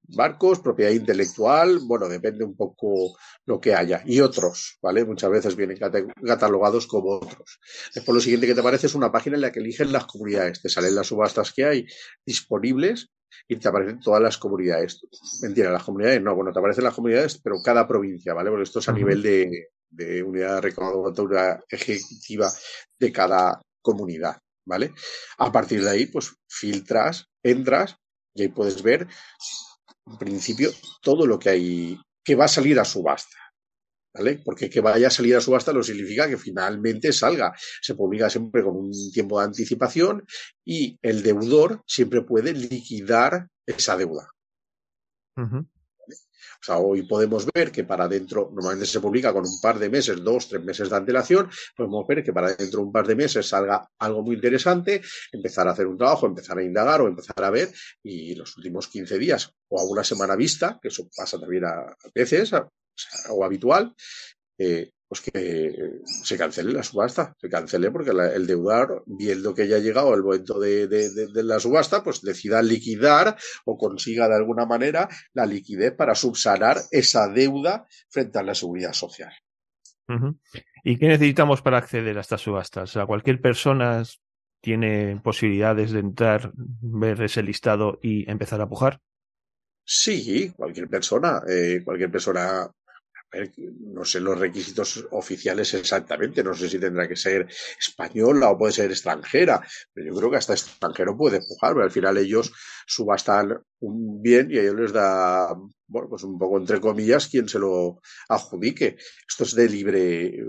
barcos, 0.03 0.59
propiedad 0.59 0.91
intelectual, 0.91 1.79
bueno, 1.85 2.07
depende 2.07 2.43
un 2.43 2.55
poco 2.55 3.17
lo 3.45 3.59
que 3.59 3.73
haya, 3.73 4.03
y 4.05 4.19
otros, 4.19 4.77
¿vale? 4.81 5.05
Muchas 5.05 5.31
veces 5.31 5.55
vienen 5.55 5.77
catalogados 5.77 6.87
como 6.87 7.17
otros. 7.17 7.59
Después 7.93 8.13
lo 8.13 8.21
siguiente 8.21 8.47
que 8.47 8.53
te 8.53 8.59
aparece 8.59 8.87
es 8.87 8.95
una 8.95 9.11
página 9.11 9.35
en 9.35 9.41
la 9.41 9.51
que 9.51 9.59
eligen 9.59 9.91
las 9.91 10.05
comunidades, 10.05 10.61
te 10.61 10.69
salen 10.69 10.95
las 10.95 11.07
subastas 11.07 11.53
que 11.53 11.65
hay 11.65 11.87
disponibles 12.25 13.09
y 13.47 13.55
te 13.55 13.67
aparecen 13.67 13.99
todas 13.99 14.21
las 14.21 14.37
comunidades. 14.37 15.01
Mentira, 15.41 15.71
las 15.71 15.83
comunidades 15.83 16.21
no, 16.21 16.35
bueno, 16.35 16.51
te 16.51 16.59
aparecen 16.59 16.83
las 16.83 16.93
comunidades, 16.93 17.39
pero 17.41 17.61
cada 17.63 17.87
provincia, 17.87 18.33
¿vale? 18.33 18.49
Porque 18.49 18.63
esto 18.63 18.79
es 18.79 18.89
a 18.89 18.93
nivel 18.93 19.21
de, 19.21 19.69
de 19.89 20.23
unidad 20.23 20.63
ejecutiva 21.69 22.49
de 22.99 23.11
cada 23.11 23.61
comunidad, 23.81 24.37
¿vale? 24.65 24.91
A 25.37 25.51
partir 25.51 25.83
de 25.83 25.89
ahí, 25.89 26.05
pues 26.07 26.33
filtras, 26.47 27.27
entras 27.43 27.95
y 28.33 28.43
ahí 28.43 28.47
puedes 28.49 28.81
ver, 28.81 29.07
en 30.05 30.17
principio, 30.17 30.71
todo 31.01 31.25
lo 31.25 31.37
que 31.37 31.49
hay, 31.49 31.99
que 32.23 32.35
va 32.35 32.45
a 32.45 32.49
salir 32.49 32.79
a 32.79 32.85
subasta. 32.85 33.37
¿Vale? 34.13 34.41
Porque 34.43 34.69
que 34.69 34.81
vaya 34.81 35.07
a 35.07 35.11
salir 35.11 35.37
a 35.37 35.41
subasta 35.41 35.71
no 35.71 35.81
significa 35.81 36.27
que 36.27 36.35
finalmente 36.37 37.13
salga. 37.13 37.53
Se 37.81 37.95
publica 37.95 38.29
siempre 38.29 38.61
con 38.61 38.75
un 38.75 38.91
tiempo 39.13 39.39
de 39.39 39.45
anticipación 39.45 40.25
y 40.65 40.99
el 41.01 41.23
deudor 41.23 41.81
siempre 41.87 42.21
puede 42.21 42.51
liquidar 42.51 43.47
esa 43.65 43.95
deuda. 43.95 44.27
O 46.59 46.63
sea, 46.63 46.77
hoy 46.77 47.03
podemos 47.03 47.45
ver 47.53 47.71
que 47.71 47.83
para 47.83 48.07
dentro, 48.07 48.49
normalmente 48.53 48.85
se 48.85 48.99
publica 48.99 49.33
con 49.33 49.45
un 49.45 49.61
par 49.61 49.79
de 49.79 49.89
meses, 49.89 50.23
dos, 50.23 50.47
tres 50.47 50.63
meses 50.63 50.89
de 50.89 50.95
antelación, 50.95 51.49
podemos 51.75 52.05
ver 52.07 52.23
que 52.23 52.33
para 52.33 52.53
dentro 52.53 52.79
de 52.79 52.85
un 52.85 52.91
par 52.91 53.07
de 53.07 53.15
meses 53.15 53.47
salga 53.47 53.89
algo 53.99 54.21
muy 54.21 54.35
interesante, 54.35 55.01
empezar 55.31 55.67
a 55.67 55.71
hacer 55.71 55.87
un 55.87 55.97
trabajo, 55.97 56.25
empezar 56.25 56.57
a 56.57 56.63
indagar 56.63 57.01
o 57.01 57.07
empezar 57.07 57.43
a 57.43 57.49
ver, 57.49 57.71
y 58.03 58.35
los 58.35 58.55
últimos 58.57 58.87
15 58.87 59.17
días 59.17 59.53
o 59.69 59.79
a 59.79 59.83
una 59.83 60.03
semana 60.03 60.35
vista, 60.35 60.79
que 60.81 60.89
eso 60.89 61.07
pasa 61.15 61.39
también 61.39 61.65
a, 61.65 61.95
veces, 62.13 62.51
o 63.29 63.43
habitual, 63.43 63.95
eh, 64.57 64.91
pues 65.11 65.19
que 65.19 65.99
se 66.05 66.37
cancele 66.37 66.71
la 66.71 66.83
subasta, 66.83 67.35
se 67.37 67.49
cancele 67.49 67.91
porque 67.91 68.11
el 68.11 68.47
deudor, 68.47 69.03
viendo 69.05 69.53
que 69.53 69.67
ya 69.67 69.75
ha 69.75 69.79
llegado 69.79 70.13
el 70.13 70.23
momento 70.23 70.57
de, 70.57 70.87
la 71.33 71.59
subasta, 71.59 72.01
pues 72.01 72.21
decida 72.21 72.61
liquidar 72.61 73.35
o 73.65 73.77
consiga 73.77 74.29
de 74.29 74.35
alguna 74.35 74.65
manera 74.65 75.09
la 75.33 75.45
liquidez 75.45 75.93
para 75.97 76.15
subsanar 76.15 76.77
esa 76.91 77.27
deuda 77.27 77.85
frente 78.07 78.39
a 78.39 78.43
la 78.43 78.55
seguridad 78.55 78.93
social. 78.93 79.33
¿Y 80.85 80.97
qué 80.97 81.07
necesitamos 81.09 81.61
para 81.61 81.79
acceder 81.79 82.17
a 82.17 82.21
estas 82.21 82.39
subastas? 82.39 82.91
O 82.91 82.93
sea, 82.93 83.05
cualquier 83.05 83.41
persona 83.41 84.03
tiene 84.61 85.19
posibilidades 85.21 85.91
de 85.91 85.99
entrar, 85.99 86.53
ver 86.55 87.21
ese 87.21 87.43
listado 87.43 87.99
y 88.01 88.31
empezar 88.31 88.61
a 88.61 88.69
pujar. 88.69 89.01
Sí, 89.83 90.53
cualquier 90.55 90.87
persona, 90.87 91.41
eh, 91.49 91.81
cualquier 91.83 92.09
persona 92.09 92.71
no 93.79 94.03
sé 94.03 94.19
los 94.19 94.37
requisitos 94.37 95.07
oficiales 95.11 95.73
exactamente, 95.73 96.43
no 96.43 96.53
sé 96.53 96.69
si 96.69 96.79
tendrá 96.79 97.07
que 97.07 97.15
ser 97.15 97.47
española 97.79 98.49
o 98.49 98.57
puede 98.57 98.73
ser 98.73 98.91
extranjera, 98.91 99.65
pero 99.93 100.07
yo 100.07 100.19
creo 100.19 100.31
que 100.31 100.37
hasta 100.37 100.53
extranjero 100.53 101.17
puede 101.17 101.37
empujar, 101.37 101.73
pero 101.73 101.85
al 101.85 101.91
final 101.91 102.17
ellos 102.17 102.51
subastan 102.85 103.57
un 103.79 104.21
bien 104.21 104.51
y 104.51 104.57
a 104.57 104.61
ellos 104.61 104.75
les 104.75 104.93
da, 104.93 105.55
bueno, 105.87 106.09
pues 106.09 106.23
un 106.23 106.37
poco 106.37 106.57
entre 106.57 106.81
comillas 106.81 107.27
quien 107.27 107.47
se 107.47 107.59
lo 107.59 108.01
adjudique. 108.27 108.97
Esto 109.27 109.43
es 109.43 109.55
de 109.55 109.69
libre 109.69 110.43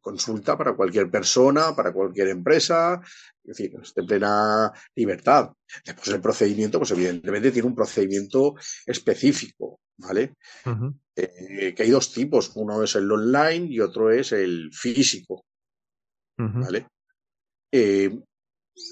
consulta 0.00 0.56
para 0.56 0.74
cualquier 0.74 1.10
persona, 1.10 1.74
para 1.74 1.92
cualquier 1.92 2.28
empresa, 2.28 3.00
es 3.42 3.56
decir, 3.56 3.72
de 3.72 4.02
plena 4.02 4.72
libertad. 4.94 5.52
Después 5.84 6.08
el 6.08 6.20
procedimiento, 6.20 6.78
pues 6.78 6.90
evidentemente 6.92 7.50
tiene 7.50 7.68
un 7.68 7.74
procedimiento 7.74 8.54
específico, 8.86 9.80
¿vale? 9.96 10.34
Eh, 11.16 11.74
que 11.74 11.82
hay 11.82 11.90
dos 11.90 12.12
tipos, 12.12 12.52
uno 12.54 12.82
es 12.82 12.94
el 12.94 13.10
online 13.10 13.66
y 13.70 13.80
otro 13.80 14.10
es 14.10 14.32
el 14.32 14.70
físico, 14.72 15.44
¿vale? 16.36 16.86
Eh, 17.72 18.18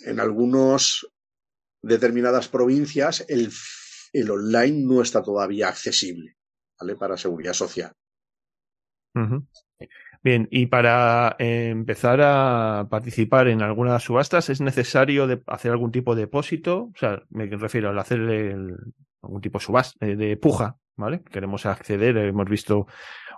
en 0.04 0.20
algunas 0.20 1.06
determinadas 1.82 2.48
provincias 2.48 3.24
el, 3.28 3.50
el, 4.12 4.30
online 4.30 4.84
no 4.84 5.02
está 5.02 5.22
todavía 5.22 5.68
accesible, 5.68 6.36
¿vale? 6.78 6.96
Para 6.96 7.16
seguridad 7.16 7.54
social. 7.54 7.92
Bien, 10.22 10.48
y 10.50 10.66
para 10.66 11.36
eh, 11.38 11.68
empezar 11.68 12.20
a 12.20 12.88
participar 12.90 13.48
en 13.48 13.62
algunas 13.62 14.02
subastas, 14.02 14.50
¿es 14.50 14.60
necesario 14.60 15.28
hacer 15.46 15.70
algún 15.70 15.92
tipo 15.92 16.14
de 16.14 16.22
depósito? 16.22 16.90
O 16.94 16.98
sea, 16.98 17.22
me 17.30 17.46
refiero 17.46 17.90
al 17.90 17.98
hacer 17.98 18.20
algún 19.22 19.40
tipo 19.40 19.58
de 19.58 19.64
subasta, 19.64 20.04
eh, 20.04 20.16
de 20.16 20.36
puja, 20.36 20.76
¿vale? 20.96 21.22
Queremos 21.22 21.66
acceder, 21.66 22.16
hemos 22.16 22.48
visto 22.48 22.86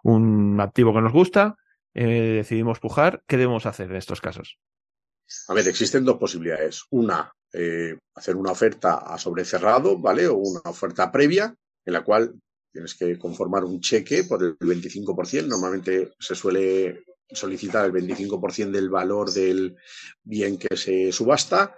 un 0.03 0.59
activo 0.59 0.95
que 0.95 1.03
nos 1.03 1.13
gusta, 1.13 1.57
eh, 1.93 2.33
decidimos 2.37 2.81
pujar. 2.81 3.23
¿Qué 3.27 3.37
debemos 3.37 3.67
hacer 3.67 3.91
en 3.91 3.97
estos 3.97 4.23
casos? 4.23 4.59
A 5.49 5.55
ver, 5.55 5.69
existen 5.69 6.05
dos 6.05 6.17
posibilidades. 6.17 6.85
Una, 6.91 7.33
hacer 8.15 8.37
una 8.37 8.53
oferta 8.53 8.95
a 8.95 9.19
sobrecerrado, 9.19 9.99
¿vale? 9.99 10.29
O 10.29 10.37
una 10.37 10.61
oferta 10.65 11.13
previa, 11.13 11.55
en 11.85 11.93
la 11.93 12.03
cual 12.03 12.35
Tienes 12.73 12.95
que 12.95 13.19
conformar 13.19 13.65
un 13.65 13.81
cheque 13.81 14.25
por 14.25 14.43
el 14.43 14.57
25%. 14.59 15.47
Normalmente 15.47 16.13
se 16.19 16.35
suele 16.35 17.05
solicitar 17.29 17.87
el 17.87 17.93
25% 17.93 18.71
del 18.71 18.91
valor 18.91 19.33
del 19.33 19.77
bien 20.23 20.59
que 20.59 20.77
se 20.77 21.13
subasta, 21.13 21.77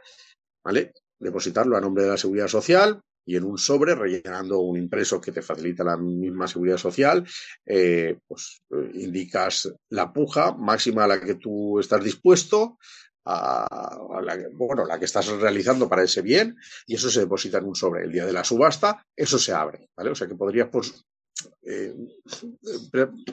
¿vale? 0.64 0.92
Depositarlo 1.18 1.76
a 1.76 1.80
nombre 1.80 2.04
de 2.04 2.10
la 2.10 2.16
Seguridad 2.16 2.48
Social 2.48 3.00
y 3.24 3.36
en 3.36 3.44
un 3.44 3.56
sobre, 3.56 3.94
rellenando 3.94 4.60
un 4.60 4.76
impreso 4.76 5.20
que 5.20 5.32
te 5.32 5.42
facilita 5.42 5.84
la 5.84 5.96
misma 5.96 6.48
Seguridad 6.48 6.76
Social, 6.76 7.24
eh, 7.64 8.18
pues 8.26 8.62
indicas 8.94 9.72
la 9.90 10.12
puja 10.12 10.56
máxima 10.56 11.04
a 11.04 11.08
la 11.08 11.20
que 11.20 11.36
tú 11.36 11.78
estás 11.78 12.02
dispuesto, 12.02 12.78
a, 13.24 14.20
la, 14.22 14.36
bueno, 14.52 14.84
la 14.84 14.98
que 14.98 15.04
estás 15.04 15.26
realizando 15.28 15.88
para 15.88 16.02
ese 16.02 16.22
bien 16.22 16.56
y 16.86 16.94
eso 16.94 17.10
se 17.10 17.20
deposita 17.20 17.58
en 17.58 17.64
un 17.64 17.74
sobre. 17.74 18.04
El 18.04 18.12
día 18.12 18.26
de 18.26 18.32
la 18.32 18.44
subasta, 18.44 19.04
eso 19.14 19.38
se 19.38 19.52
abre, 19.52 19.88
¿vale? 19.96 20.10
O 20.10 20.14
sea 20.14 20.26
que 20.26 20.34
podrías 20.34 20.68
pues, 20.70 21.04
eh, 21.62 21.94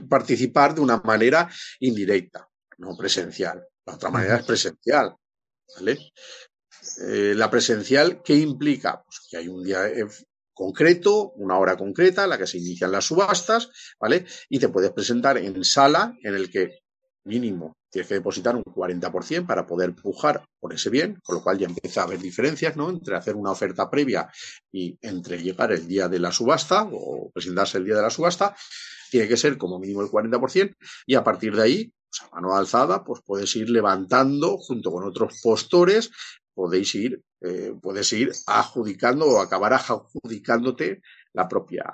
participar 0.07 0.75
de 0.75 0.81
una 0.81 0.97
manera 0.97 1.49
indirecta, 1.79 2.47
no 2.77 2.95
presencial. 2.95 3.65
La 3.85 3.95
otra 3.95 4.09
manera 4.09 4.37
es 4.37 4.45
presencial, 4.45 5.15
¿vale? 5.75 5.97
Eh, 7.07 7.33
la 7.35 7.49
presencial, 7.49 8.21
¿qué 8.23 8.35
implica? 8.35 9.03
Pues 9.03 9.27
que 9.29 9.37
hay 9.37 9.47
un 9.47 9.63
día 9.63 9.89
concreto, 10.53 11.31
una 11.37 11.57
hora 11.57 11.77
concreta 11.77 12.25
en 12.25 12.31
la 12.31 12.37
que 12.37 12.45
se 12.45 12.57
inician 12.57 12.91
las 12.91 13.05
subastas, 13.05 13.69
¿vale? 13.97 14.25
Y 14.49 14.59
te 14.59 14.67
puedes 14.67 14.91
presentar 14.91 15.37
en 15.37 15.63
sala 15.63 16.17
en 16.21 16.35
el 16.35 16.51
que 16.51 16.81
mínimo 17.25 17.75
tienes 17.89 18.07
que 18.07 18.15
depositar 18.15 18.55
un 18.55 18.63
40% 18.63 19.45
para 19.45 19.65
poder 19.65 19.95
pujar 19.95 20.43
por 20.59 20.73
ese 20.73 20.89
bien, 20.89 21.19
con 21.23 21.37
lo 21.37 21.43
cual 21.43 21.57
ya 21.57 21.67
empieza 21.67 22.01
a 22.01 22.03
haber 22.03 22.19
diferencias 22.19 22.75
¿no? 22.77 22.89
entre 22.89 23.15
hacer 23.15 23.35
una 23.35 23.51
oferta 23.51 23.89
previa 23.89 24.29
y 24.71 24.97
entre 25.01 25.41
llegar 25.41 25.71
el 25.71 25.87
día 25.87 26.07
de 26.07 26.19
la 26.19 26.31
subasta 26.31 26.87
o 26.91 27.31
presentarse 27.31 27.77
el 27.77 27.85
día 27.85 27.95
de 27.95 28.03
la 28.03 28.09
subasta, 28.09 28.55
tiene 29.09 29.27
que 29.27 29.37
ser 29.37 29.57
como 29.57 29.79
mínimo 29.79 30.01
el 30.01 30.09
40% 30.09 30.75
y 31.07 31.15
a 31.15 31.23
partir 31.23 31.55
de 31.55 31.63
ahí, 31.63 31.93
pues 32.09 32.21
a 32.29 32.35
mano 32.35 32.55
alzada, 32.55 33.03
pues 33.03 33.21
puedes 33.25 33.55
ir 33.55 33.69
levantando 33.69 34.57
junto 34.57 34.91
con 34.91 35.03
otros 35.03 35.39
postores, 35.41 36.11
podéis 36.53 36.93
ir, 36.95 37.21
eh, 37.41 37.73
puedes 37.81 38.11
ir 38.13 38.31
adjudicando 38.45 39.25
o 39.25 39.39
acabar 39.39 39.73
adjudicándote 39.73 41.01
la 41.33 41.47
propia 41.47 41.85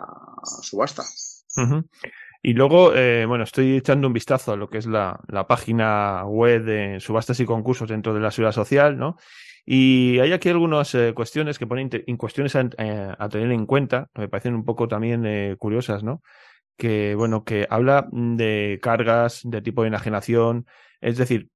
subasta. 0.62 1.04
Y 2.48 2.54
luego, 2.54 2.94
eh, 2.94 3.26
bueno, 3.26 3.44
estoy 3.44 3.76
echando 3.76 4.06
un 4.06 4.14
vistazo 4.14 4.52
a 4.52 4.56
lo 4.56 4.70
que 4.70 4.78
es 4.78 4.86
la, 4.86 5.20
página 5.48 6.26
web 6.26 6.64
de 6.64 7.00
subastas 7.00 7.40
y 7.40 7.46
concursos 7.46 7.90
dentro 7.90 8.14
de 8.14 8.20
la 8.20 8.30
seguridad 8.30 8.52
social, 8.52 9.00
¿no? 9.00 9.18
Y 9.66 10.20
hay 10.20 10.32
aquí 10.32 10.50
algunas 10.50 10.94
eh, 10.94 11.14
cuestiones 11.16 11.58
que 11.58 11.66
ponen 11.66 11.90
cuestiones 12.20 12.54
eh, 12.54 13.16
a, 13.18 13.30
tener 13.30 13.52
en 13.52 13.66
cuenta, 13.66 14.12
me 14.14 14.30
parecen 14.30 14.54
un 14.54 14.64
poco 14.64 14.88
también 14.88 15.56
curiosas, 15.58 16.04
¿no? 16.04 16.22
Que, 16.78 17.16
bueno, 17.16 17.44
que 17.44 17.66
habla 17.68 18.08
de 18.12 18.78
cargas, 18.80 19.42
de 19.44 19.64
tipo 19.64 19.82
de 19.82 19.88
enajenación, 19.88 20.68
es 21.02 21.18
decir, 21.18 21.50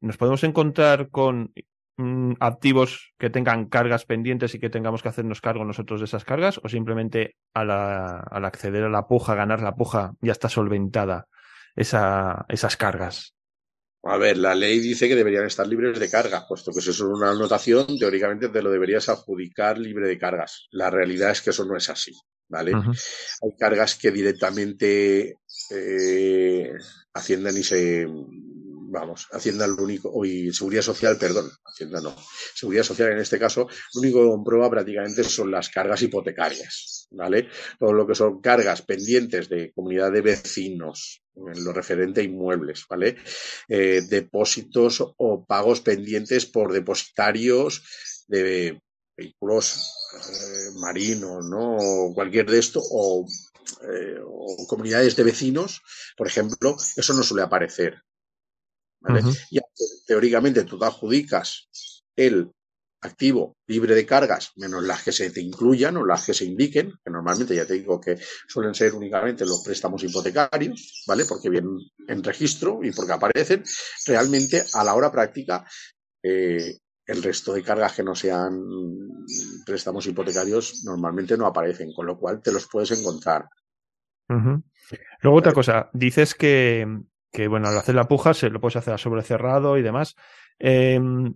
nos 0.00 0.16
podemos 0.16 0.42
encontrar 0.44 1.10
con 1.10 1.52
Mm, 1.96 2.32
activos 2.40 3.14
que 3.18 3.30
tengan 3.30 3.66
cargas 3.68 4.04
pendientes 4.04 4.52
y 4.56 4.58
que 4.58 4.68
tengamos 4.68 5.00
que 5.00 5.08
hacernos 5.08 5.40
cargo 5.40 5.64
nosotros 5.64 6.00
de 6.00 6.06
esas 6.06 6.24
cargas 6.24 6.60
o 6.64 6.68
simplemente 6.68 7.36
al, 7.54 7.70
acceder 8.44 8.82
a 8.82 8.88
la 8.88 9.06
puja, 9.06 9.36
ganar 9.36 9.62
la 9.62 9.76
puja, 9.76 10.14
ya 10.20 10.32
está 10.32 10.48
solventada 10.48 11.28
esa, 11.76 12.46
esas 12.48 12.76
cargas? 12.76 13.36
A 14.02 14.16
ver, 14.16 14.38
la 14.38 14.56
ley 14.56 14.80
dice 14.80 15.06
que 15.06 15.14
deberían 15.14 15.46
estar 15.46 15.68
libres 15.68 16.00
de 16.00 16.10
carga, 16.10 16.44
puesto 16.48 16.72
que 16.72 16.80
eso 16.80 16.90
es 16.90 17.00
una 17.00 17.30
anotación, 17.30 17.86
teóricamente 17.96 18.48
te 18.48 18.60
lo 18.60 18.72
deberías 18.72 19.08
adjudicar 19.08 19.78
libre 19.78 20.08
de 20.08 20.18
cargas. 20.18 20.66
La 20.72 20.90
realidad 20.90 21.30
es 21.30 21.42
que 21.42 21.50
eso 21.50 21.64
no 21.64 21.76
es 21.76 21.88
así, 21.88 22.12
¿vale? 22.48 22.72
Hay 22.74 23.56
cargas 23.56 23.94
que 23.94 24.10
directamente 24.10 25.36
eh, 25.70 26.72
ascienden 27.14 27.56
y 27.56 27.62
se 27.62 28.06
vamos, 28.94 29.26
Hacienda 29.32 29.66
lo 29.66 29.82
único, 29.82 30.10
hoy 30.10 30.52
Seguridad 30.52 30.82
Social, 30.82 31.18
perdón, 31.18 31.50
Hacienda 31.64 32.00
no, 32.00 32.14
Seguridad 32.54 32.84
Social 32.84 33.12
en 33.12 33.18
este 33.18 33.38
caso, 33.38 33.68
lo 33.94 34.00
único 34.00 34.22
que 34.22 34.30
comprueba 34.30 34.70
prácticamente 34.70 35.24
son 35.24 35.50
las 35.50 35.68
cargas 35.68 36.00
hipotecarias, 36.02 37.08
¿vale? 37.10 37.48
Todo 37.78 37.92
lo 37.92 38.06
que 38.06 38.14
son 38.14 38.40
cargas 38.40 38.82
pendientes 38.82 39.48
de 39.48 39.72
comunidad 39.72 40.12
de 40.12 40.20
vecinos, 40.22 41.22
en 41.34 41.64
lo 41.64 41.72
referente 41.72 42.20
a 42.20 42.24
inmuebles, 42.24 42.86
¿vale? 42.88 43.16
Eh, 43.68 44.02
depósitos 44.08 45.04
o 45.16 45.44
pagos 45.44 45.80
pendientes 45.80 46.46
por 46.46 46.72
depositarios 46.72 47.82
de 48.28 48.80
vehículos 49.16 49.90
eh, 50.14 50.78
marinos, 50.80 51.44
¿no? 51.44 51.76
O 51.76 52.14
cualquier 52.14 52.48
de 52.48 52.58
esto, 52.60 52.80
eh, 52.80 54.20
o 54.24 54.66
comunidades 54.68 55.16
de 55.16 55.24
vecinos, 55.24 55.82
por 56.16 56.28
ejemplo, 56.28 56.76
eso 56.96 57.12
no 57.12 57.24
suele 57.24 57.42
aparecer. 57.42 58.04
Y 59.50 59.60
teóricamente 60.06 60.64
tú 60.64 60.78
te 60.78 60.86
adjudicas 60.86 61.68
el 62.16 62.50
activo 63.04 63.56
libre 63.66 63.94
de 63.94 64.06
cargas, 64.06 64.52
menos 64.56 64.82
las 64.82 65.02
que 65.02 65.12
se 65.12 65.30
te 65.30 65.40
incluyan 65.40 65.96
o 65.98 66.06
las 66.06 66.24
que 66.24 66.34
se 66.34 66.46
indiquen, 66.46 66.92
que 67.04 67.10
normalmente 67.10 67.54
ya 67.54 67.66
te 67.66 67.74
digo 67.74 68.00
que 68.00 68.18
suelen 68.48 68.74
ser 68.74 68.94
únicamente 68.94 69.44
los 69.44 69.62
préstamos 69.62 70.02
hipotecarios, 70.02 71.04
¿vale? 71.06 71.24
Porque 71.26 71.50
vienen 71.50 71.78
en 72.08 72.22
registro 72.22 72.80
y 72.82 72.92
porque 72.92 73.12
aparecen, 73.12 73.62
realmente 74.06 74.64
a 74.72 74.84
la 74.84 74.94
hora 74.94 75.12
práctica 75.12 75.66
eh, 76.22 76.78
el 77.06 77.22
resto 77.22 77.52
de 77.52 77.62
cargas 77.62 77.94
que 77.94 78.02
no 78.02 78.14
sean 78.14 78.58
préstamos 79.66 80.06
hipotecarios 80.06 80.82
normalmente 80.84 81.36
no 81.36 81.46
aparecen, 81.46 81.92
con 81.92 82.06
lo 82.06 82.18
cual 82.18 82.40
te 82.40 82.52
los 82.52 82.66
puedes 82.68 82.90
encontrar. 82.98 83.46
Luego 85.20 85.38
otra 85.38 85.52
cosa, 85.52 85.90
dices 85.92 86.34
que, 86.34 86.86
que, 87.34 87.48
bueno, 87.48 87.68
al 87.68 87.76
hacer 87.76 87.96
la 87.96 88.06
puja 88.06 88.32
se 88.32 88.48
lo 88.48 88.60
puedes 88.60 88.76
hacer 88.76 88.94
a 88.94 88.98
sobre 88.98 89.22
cerrado 89.22 89.76
y 89.76 89.82
demás. 89.82 90.14
Em, 90.58 91.34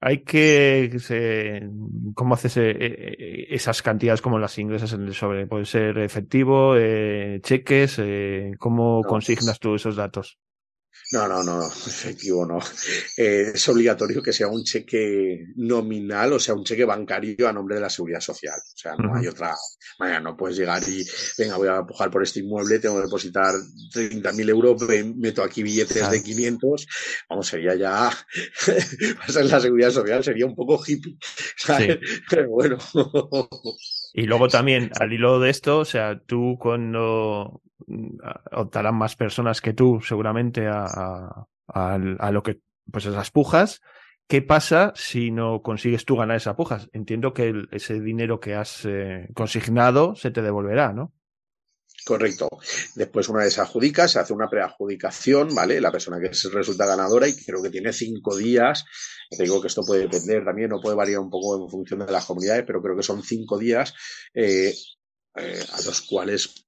hay 0.00 0.22
que, 0.22 0.96
se, 1.00 1.68
¿cómo 2.14 2.34
haces 2.34 2.56
eh, 2.58 2.70
eh, 2.78 3.46
esas 3.50 3.82
cantidades 3.82 4.22
como 4.22 4.38
las 4.38 4.56
ingresas 4.58 4.92
en 4.92 5.02
el 5.02 5.14
sobre? 5.14 5.48
¿Puede 5.48 5.64
ser 5.64 5.98
efectivo, 5.98 6.76
eh, 6.76 7.40
cheques? 7.42 8.00
¿Cómo 8.58 9.02
consignas 9.02 9.58
tú 9.58 9.74
esos 9.74 9.96
datos? 9.96 10.38
No, 11.12 11.28
no, 11.28 11.42
no, 11.42 11.66
efectivo 11.66 12.44
no. 12.44 12.58
Eh, 13.16 13.52
es 13.54 13.68
obligatorio 13.68 14.20
que 14.20 14.32
sea 14.32 14.48
un 14.48 14.64
cheque 14.64 15.46
nominal, 15.54 16.32
o 16.32 16.40
sea, 16.40 16.54
un 16.54 16.64
cheque 16.64 16.84
bancario 16.84 17.48
a 17.48 17.52
nombre 17.52 17.76
de 17.76 17.80
la 17.80 17.90
seguridad 17.90 18.20
social. 18.20 18.58
O 18.58 18.76
sea, 18.76 18.96
no 18.96 19.14
hay 19.14 19.28
otra 19.28 19.54
manera. 20.00 20.20
No 20.20 20.36
puedes 20.36 20.56
llegar 20.56 20.82
y, 20.88 21.04
venga, 21.38 21.58
voy 21.58 21.68
a 21.68 21.76
empujar 21.76 22.10
por 22.10 22.24
este 22.24 22.40
inmueble, 22.40 22.80
tengo 22.80 22.96
que 22.96 23.02
depositar 23.02 23.54
30.000 23.94 24.50
euros, 24.50 24.82
meto 25.16 25.44
aquí 25.44 25.62
billetes 25.62 26.10
de 26.10 26.22
500. 26.22 26.86
Vamos, 27.30 27.46
sería 27.46 27.76
ya, 27.76 28.10
pasar 29.26 29.44
la 29.44 29.60
seguridad 29.60 29.90
social, 29.90 30.24
sería 30.24 30.46
un 30.46 30.56
poco 30.56 30.82
hippie. 30.84 31.16
Pero 32.28 32.48
bueno. 32.48 32.78
Y 34.12 34.22
luego 34.22 34.48
también, 34.48 34.90
al 34.98 35.12
hilo 35.12 35.38
de 35.38 35.50
esto, 35.50 35.78
o 35.78 35.84
sea, 35.84 36.18
tú 36.18 36.56
cuando 36.58 37.62
optarán 38.52 38.96
más 38.96 39.16
personas 39.16 39.60
que 39.60 39.72
tú, 39.72 40.00
seguramente, 40.00 40.66
a, 40.66 41.46
a, 41.68 42.30
lo 42.32 42.42
que, 42.42 42.60
pues 42.90 43.06
esas 43.06 43.30
pujas, 43.30 43.80
¿qué 44.28 44.42
pasa 44.42 44.92
si 44.94 45.30
no 45.30 45.62
consigues 45.62 46.04
tú 46.04 46.16
ganar 46.16 46.36
esas 46.36 46.56
pujas? 46.56 46.88
Entiendo 46.92 47.32
que 47.32 47.52
ese 47.72 48.00
dinero 48.00 48.40
que 48.40 48.54
has 48.54 48.84
eh, 48.84 49.28
consignado 49.34 50.14
se 50.14 50.30
te 50.30 50.42
devolverá, 50.42 50.92
¿no? 50.92 51.12
Correcto. 52.04 52.48
Después, 52.94 53.28
una 53.28 53.40
vez 53.40 53.58
adjudica, 53.58 54.06
se 54.06 54.20
hace 54.20 54.32
una 54.32 54.48
preadjudicación, 54.48 55.54
¿vale? 55.54 55.80
La 55.80 55.90
persona 55.90 56.20
que 56.20 56.30
resulta 56.50 56.86
ganadora 56.86 57.26
y 57.26 57.34
creo 57.34 57.62
que 57.62 57.70
tiene 57.70 57.92
cinco 57.92 58.36
días. 58.36 58.84
Te 59.28 59.42
digo 59.42 59.60
que 59.60 59.66
esto 59.66 59.82
puede 59.84 60.02
depender 60.02 60.44
también, 60.44 60.70
no 60.70 60.80
puede 60.80 60.94
variar 60.94 61.18
un 61.18 61.30
poco 61.30 61.64
en 61.64 61.68
función 61.68 62.06
de 62.06 62.12
las 62.12 62.24
comunidades, 62.24 62.64
pero 62.64 62.80
creo 62.80 62.96
que 62.96 63.02
son 63.02 63.24
cinco 63.24 63.58
días 63.58 63.92
eh, 64.34 64.72
eh, 65.34 65.64
a 65.72 65.80
los 65.82 66.02
cuales 66.02 66.65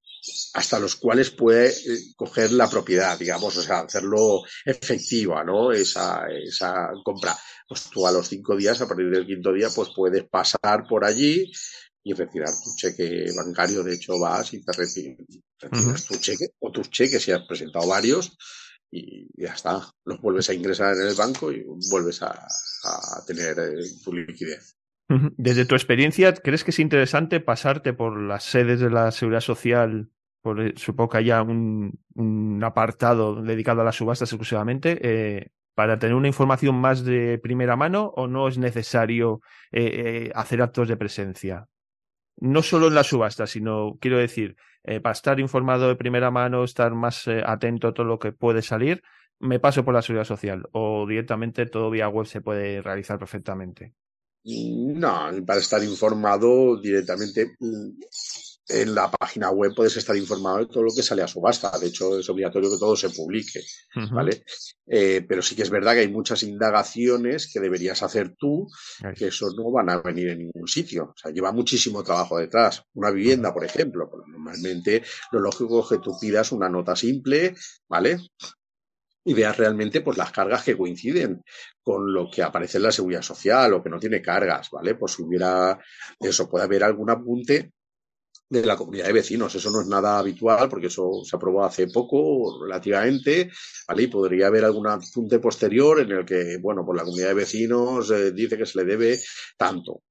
hasta 0.55 0.79
los 0.79 0.97
cuales 0.97 1.31
puede 1.31 1.69
eh, 1.71 1.99
coger 2.17 2.53
la 2.53 2.69
propiedad, 2.69 3.19
digamos, 3.19 3.57
o 3.57 3.63
sea, 3.63 3.81
hacerlo 3.81 4.43
efectiva, 4.65 5.45
¿no? 5.45 5.73
Esa, 5.73 6.27
esa 6.29 6.91
compra. 7.05 7.37
Pues 7.69 7.85
tú 7.91 8.07
a 8.07 8.13
los 8.13 8.29
cinco 8.29 8.57
días, 8.57 8.81
a 8.81 8.89
partir 8.89 9.11
del 9.11 9.27
quinto 9.27 9.53
día, 9.53 9.69
pues 9.75 9.91
puedes 9.95 10.25
pasar 10.29 10.87
por 10.89 11.05
allí, 11.05 11.51
y 12.09 12.15
retirar 12.15 12.49
tu 12.65 12.75
cheque 12.75 13.31
bancario. 13.37 13.83
De 13.83 13.95
hecho, 13.95 14.19
vas 14.19 14.55
y 14.55 14.65
te 14.65 14.73
retiras 14.73 16.07
tu 16.07 16.17
cheque 16.17 16.47
o 16.61 16.71
tus 16.73 16.91
cheques 16.91 17.23
si 17.23 17.33
has 17.33 17.47
presentado 17.47 17.87
varios 17.87 18.37
y 18.91 19.29
ya 19.37 19.53
está. 19.53 19.87
Los 20.05 20.21
vuelves 20.21 20.49
a 20.49 20.55
ingresar 20.55 20.95
en 20.95 21.07
el 21.09 21.15
banco 21.15 21.53
y 21.53 21.65
vuelves 21.91 22.23
a, 22.23 22.49
tener 23.27 23.59
eh, 23.59 23.85
tu 24.03 24.15
liquidez. 24.15 24.78
Desde 25.09 25.65
tu 25.65 25.75
experiencia, 25.75 26.35
¿crees 26.35 26.65
que 26.65 26.71
es 26.71 26.79
interesante 26.79 27.41
pasarte 27.41 27.95
por 27.95 28.21
las 28.21 28.45
sedes 28.45 28.81
de 28.81 28.91
la 28.91 29.11
Seguridad 29.11 29.41
Social? 29.41 30.11
Por, 30.43 30.61
eh, 30.61 30.75
supongo 30.77 31.11
que 31.11 31.19
haya 31.19 31.43
un, 31.43 32.61
apartado 32.63 33.43
dedicado 33.43 33.81
a 33.81 33.85
las 33.85 33.97
subastas 33.97 34.31
exclusivamente. 34.31 34.99
Eh, 35.03 35.51
para 35.75 35.99
tener 35.99 36.17
una 36.17 36.27
información 36.27 36.75
más 36.75 37.05
de 37.05 37.39
primera 37.39 37.77
mano 37.77 38.13
o 38.17 38.27
no 38.27 38.49
es 38.49 38.59
necesario 38.59 39.41
hacer 40.35 40.61
actos 40.61 40.89
de 40.89 40.97
presencia? 40.97 41.69
no 42.41 42.63
solo 42.63 42.89
en 42.89 42.95
la 42.95 43.05
subasta, 43.05 43.47
sino, 43.47 43.99
quiero 44.01 44.19
decir, 44.19 44.57
eh, 44.85 45.01
para 45.01 45.13
estar 45.13 45.41
informado 45.41 45.89
de 45.89 45.97
primera 45.97 46.31
mano, 46.31 46.65
estar 46.65 46.95
más 46.95 47.27
eh, 47.27 47.43
atento 47.45 47.89
a 47.89 47.95
todo 47.95 48.07
lo 48.07 48.19
que 48.19 48.33
puede 48.33 48.63
salir, 48.63 49.03
me 49.41 49.61
paso 49.61 49.85
por 49.85 49.95
la 49.95 50.03
seguridad 50.03 50.25
social 50.25 50.69
o 50.73 51.07
directamente 51.07 51.67
todo 51.67 51.91
vía 51.91 52.09
web 52.09 52.27
se 52.27 52.41
puede 52.41 52.83
realizar 52.83 53.19
perfectamente. 53.19 53.93
No, 54.51 55.31
para 55.45 55.61
estar 55.61 55.83
informado 55.85 56.81
directamente 56.81 57.55
mm, 57.61 57.91
en 58.69 58.95
la 58.95 59.11
página 59.11 59.51
web 59.51 59.73
puedes 59.75 59.97
estar 59.97 60.17
informado 60.17 60.59
de 60.59 60.67
todo 60.67 60.85
lo 60.85 60.95
que 60.95 61.03
sale 61.03 61.23
a 61.23 61.29
subasta. 61.29 61.77
De 61.79 61.89
hecho, 61.89 62.19
es 62.19 62.29
obligatorio 62.31 62.71
que 62.71 62.79
todo 62.79 62.97
se 62.97 63.11
publique, 63.11 63.61
¿vale? 64.11 64.43
Eh, 64.87 65.25
pero 65.29 65.43
sí 65.43 65.55
que 65.55 65.63
es 65.63 65.71
verdad 65.71 65.93
que 65.93 66.01
hay 66.01 66.09
muchas 66.09 66.43
indagaciones 66.43 67.51
que 67.53 67.61
deberías 67.61 68.03
hacer 68.03 68.37
tú, 68.39 68.67
que 69.17 69.27
eso 69.27 69.51
no 69.57 69.71
van 69.71 69.91
a 69.91 70.01
venir 70.01 70.29
en 70.29 70.39
ningún 70.39 70.67
sitio. 70.67 71.05
O 71.05 71.15
sea, 71.17 71.31
lleva 71.31 71.53
muchísimo 71.53 72.03
trabajo 72.03 72.39
detrás. 72.39 72.83
Una 72.95 73.11
vivienda, 73.11 73.53
por 73.53 73.65
ejemplo, 73.65 74.09
pues 74.11 74.23
normalmente 74.27 75.03
lo 75.33 75.41
lógico 75.41 75.83
es 75.83 75.89
que 75.89 75.99
tú 75.99 76.17
pidas 76.19 76.53
una 76.53 76.69
nota 76.69 76.97
simple, 76.97 77.55
¿vale? 77.89 78.19
Y 79.29 79.35
veas 79.35 79.59
realmente 79.59 80.01
pues 80.01 80.17
las 80.17 80.33
cargas 80.33 80.65
que 80.65 80.75
coinciden 80.75 81.45
con 81.83 82.15
lo 82.15 82.31
que 82.31 82.43
aparece 82.43 82.79
en 82.79 82.85
la 82.85 82.93
seguridad 82.93 83.21
social 83.21 83.75
o 83.75 83.83
que 83.83 83.91
no 83.91 83.99
tiene 83.99 84.23
cargas, 84.23 84.71
¿vale? 84.71 84.95
Pues 84.95 85.13
si 85.13 85.23
hubiera 85.23 85.79
eso, 86.19 86.49
puede 86.49 86.65
haber 86.65 86.83
algún 86.83 87.11
apunte 87.11 87.75
de 88.49 88.65
la 88.65 88.75
comunidad 88.75 89.05
de 89.05 89.13
vecinos. 89.13 89.55
Eso 89.55 89.71
no 89.71 89.83
es 89.83 89.87
nada 89.87 90.19
habitual 90.19 90.71
porque 90.71 90.87
eso 90.87 91.23
se 91.25 91.37
aprobó 91.37 91.63
hace 91.63 91.89
poco, 91.89 92.59
relativamente, 92.63 93.51
¿vale? 93.87 94.05
Y 94.05 94.07
podría 94.07 94.47
haber 94.47 94.65
algún 94.65 94.87
apunte 94.87 95.39
posterior 95.41 96.01
en 96.01 96.11
el 96.11 96.25
que, 96.25 96.57
bueno, 96.57 96.83
pues 96.87 96.97
la 96.97 97.05
comunidad 97.05 97.29
de 97.29 97.35
vecinos 97.35 98.11
eh, 98.11 98.33
dice 98.33 98.57
que 98.57 98.65
se 98.65 98.79
le 98.79 98.87
debe 98.87 99.19
tanto. 99.59 100.05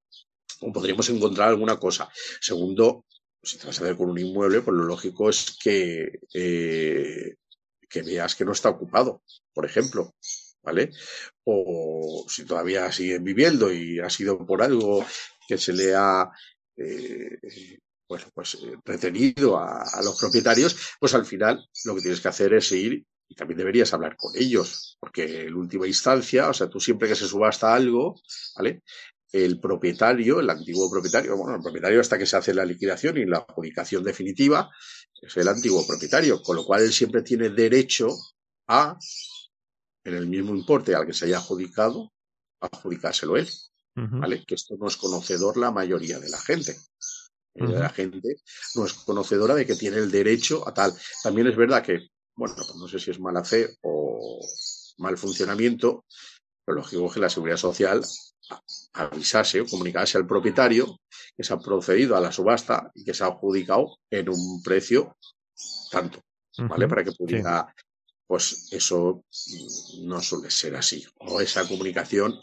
O 0.62 0.72
podríamos 0.72 1.10
encontrar 1.10 1.50
alguna 1.50 1.78
cosa. 1.78 2.08
Segundo, 2.40 3.06
si 3.42 3.58
te 3.58 3.66
vas 3.66 3.82
a 3.82 3.84
ver 3.84 3.98
con 3.98 4.12
un 4.12 4.20
inmueble, 4.20 4.62
pues 4.62 4.78
lo 4.78 4.84
lógico 4.84 5.28
es 5.28 5.58
que, 5.60 6.20
eh, 6.36 7.34
que 7.90 8.02
veas 8.02 8.36
que 8.36 8.46
no 8.46 8.52
está 8.52 8.70
ocupado, 8.70 9.24
por 9.54 9.66
ejemplo. 9.66 10.14
¿Vale? 10.64 10.92
O 11.46 12.26
si 12.28 12.44
todavía 12.44 12.92
siguen 12.92 13.24
viviendo 13.24 13.72
y 13.72 14.02
ha 14.02 14.10
sido 14.10 14.46
por 14.46 14.62
algo 14.62 15.06
que 15.48 15.58
se 15.58 15.72
le 15.72 15.96
ha 15.96 16.30
eh, 16.76 17.38
bueno, 18.08 18.26
pues 18.34 18.56
eh, 18.56 18.76
retenido 18.86 19.58
a, 19.58 19.84
los 20.04 20.20
propietarios, 20.20 20.96
pues 21.00 21.14
al 21.14 21.26
final 21.26 21.68
lo 21.86 21.96
que 21.96 22.02
tienes 22.02 22.22
que 22.22 22.28
hacer 22.28 22.54
es 22.54 22.72
ir 22.72 23.06
y 23.30 23.36
también 23.36 23.58
deberías 23.58 23.94
hablar 23.94 24.16
con 24.16 24.32
ellos, 24.38 24.98
porque 25.00 25.42
en 25.42 25.54
última 25.54 25.86
instancia, 25.86 26.50
o 26.50 26.54
sea, 26.54 26.70
tú 26.70 26.80
siempre 26.80 27.10
que 27.10 27.16
se 27.16 27.28
subasta 27.28 27.74
algo, 27.74 28.16
¿vale? 28.56 28.84
El 29.30 29.60
propietario, 29.60 30.40
el 30.40 30.50
antiguo 30.50 30.90
propietario, 30.90 31.36
bueno, 31.36 31.58
el 31.58 31.62
propietario 31.62 32.00
hasta 32.00 32.18
que 32.18 32.26
se 32.26 32.38
hace 32.38 32.54
la 32.54 32.64
liquidación 32.64 33.18
y 33.18 33.26
la 33.26 33.40
adjudicación 33.40 34.02
definitiva, 34.06 34.70
es 35.22 35.38
el 35.38 35.48
antiguo 35.48 35.86
propietario, 35.86 36.42
con 36.42 36.56
lo 36.56 36.66
cual 36.66 36.84
él 36.84 36.94
siempre 36.94 37.22
tiene 37.22 37.50
derecho 37.50 38.10
a, 38.68 38.98
en 40.04 40.14
el 40.14 40.28
mismo 40.28 40.56
importe 40.56 40.96
al 40.96 41.06
que 41.06 41.14
se 41.14 41.26
haya 41.26 41.38
adjudicado, 41.38 42.12
adjudicárselo 42.60 43.38
él, 43.38 43.50
¿vale? 43.96 44.44
Que 44.46 44.56
esto 44.56 44.76
no 44.80 44.88
es 44.88 44.98
conocedor 44.98 45.58
la 45.58 45.72
mayoría 45.72 46.20
de 46.20 46.30
la 46.30 46.40
gente. 46.40 46.78
La 47.56 47.90
gente 47.90 48.36
no 48.76 48.86
es 48.86 48.94
conocedora 48.94 49.56
de 49.56 49.66
que 49.66 49.76
tiene 49.76 49.98
el 49.98 50.12
derecho 50.12 50.68
a 50.68 50.74
tal. 50.74 50.94
También 51.24 51.48
es 51.48 51.56
verdad 51.56 51.84
que, 51.84 52.10
bueno, 52.36 52.54
pues 52.56 52.76
no 52.76 52.88
sé 52.88 53.00
si 53.00 53.10
es 53.10 53.20
mala 53.20 53.44
fe 53.44 53.78
o 53.82 54.40
mal 55.00 55.18
funcionamiento, 55.18 56.06
pero 56.64 56.78
lógico 56.78 57.12
que 57.12 57.20
la 57.20 57.30
seguridad 57.30 57.58
social 57.58 58.04
avisase 58.94 59.62
o 59.62 59.66
comunicase 59.66 60.18
al 60.18 60.28
propietario 60.28 61.00
que 61.36 61.44
se 61.44 61.54
ha 61.54 61.60
procedido 61.60 62.16
a 62.16 62.22
la 62.22 62.32
subasta 62.32 62.92
y 62.94 63.04
que 63.04 63.14
se 63.14 63.24
ha 63.24 63.28
adjudicado 63.28 64.00
en 64.10 64.30
un 64.30 64.62
precio 64.64 65.18
tanto, 65.92 66.22
¿vale? 66.58 66.88
Para 66.88 67.04
que 67.04 67.12
pudiera 67.12 67.74
pues 68.28 68.68
eso 68.72 69.24
no 70.02 70.22
suele 70.22 70.52
ser 70.52 70.76
así. 70.76 71.06
O 71.20 71.40
esa 71.40 71.68
comunicación 71.68 72.38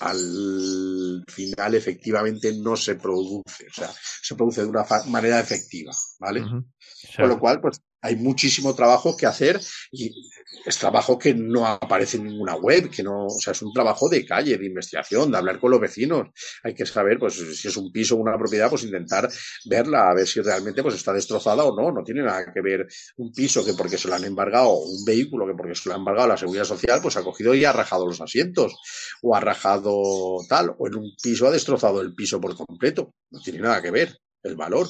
al 0.00 1.24
final 1.28 1.74
efectivamente 1.74 2.52
no 2.52 2.76
se 2.76 2.94
produce, 2.96 3.66
o 3.68 3.72
sea, 3.72 3.90
se 4.22 4.34
produce 4.34 4.62
de 4.62 4.68
una 4.68 4.84
manera 5.06 5.40
efectiva, 5.40 5.92
¿vale? 6.18 6.42
Con 6.42 7.28
lo 7.28 7.38
cual, 7.38 7.60
pues 7.60 7.80
hay 8.04 8.16
muchísimo 8.16 8.74
trabajo 8.74 9.16
que 9.16 9.24
hacer 9.24 9.58
y 9.90 10.30
es 10.66 10.78
trabajo 10.78 11.18
que 11.18 11.32
no 11.34 11.66
aparece 11.66 12.18
en 12.18 12.24
ninguna 12.24 12.54
web, 12.54 12.90
que 12.90 13.02
no, 13.02 13.26
o 13.26 13.40
sea, 13.40 13.52
es 13.52 13.62
un 13.62 13.72
trabajo 13.72 14.10
de 14.10 14.26
calle, 14.26 14.58
de 14.58 14.66
investigación, 14.66 15.30
de 15.30 15.38
hablar 15.38 15.58
con 15.58 15.70
los 15.70 15.80
vecinos. 15.80 16.28
Hay 16.62 16.74
que 16.74 16.84
saber, 16.84 17.18
pues, 17.18 17.34
si 17.34 17.66
es 17.66 17.76
un 17.78 17.90
piso 17.90 18.14
o 18.14 18.18
una 18.18 18.36
propiedad, 18.36 18.68
pues 18.68 18.84
intentar 18.84 19.30
verla, 19.64 20.10
a 20.10 20.14
ver 20.14 20.26
si 20.26 20.42
realmente 20.42 20.82
pues 20.82 20.96
está 20.96 21.14
destrozada 21.14 21.64
o 21.64 21.74
no. 21.74 21.92
No 21.92 22.04
tiene 22.04 22.22
nada 22.22 22.52
que 22.52 22.60
ver 22.60 22.86
un 23.16 23.32
piso 23.32 23.64
que 23.64 23.72
porque 23.72 23.96
se 23.96 24.08
lo 24.08 24.14
han 24.14 24.24
embargado, 24.24 24.74
un 24.74 25.04
vehículo 25.06 25.46
que 25.46 25.54
porque 25.54 25.74
se 25.74 25.88
lo 25.88 25.94
ha 25.94 25.98
embargado 25.98 26.28
la 26.28 26.36
seguridad 26.36 26.64
social, 26.64 27.00
pues 27.00 27.16
ha 27.16 27.24
cogido 27.24 27.54
y 27.54 27.64
ha 27.64 27.72
rajado 27.72 28.06
los 28.06 28.20
asientos, 28.20 28.76
o 29.22 29.34
ha 29.34 29.40
rajado 29.40 30.40
tal, 30.46 30.74
o 30.78 30.86
en 30.86 30.96
un 30.96 31.10
piso 31.22 31.46
ha 31.46 31.50
destrozado 31.50 32.02
el 32.02 32.14
piso 32.14 32.38
por 32.38 32.54
completo. 32.54 33.14
No 33.30 33.40
tiene 33.40 33.60
nada 33.60 33.80
que 33.80 33.90
ver 33.90 34.18
el 34.42 34.56
valor. 34.56 34.88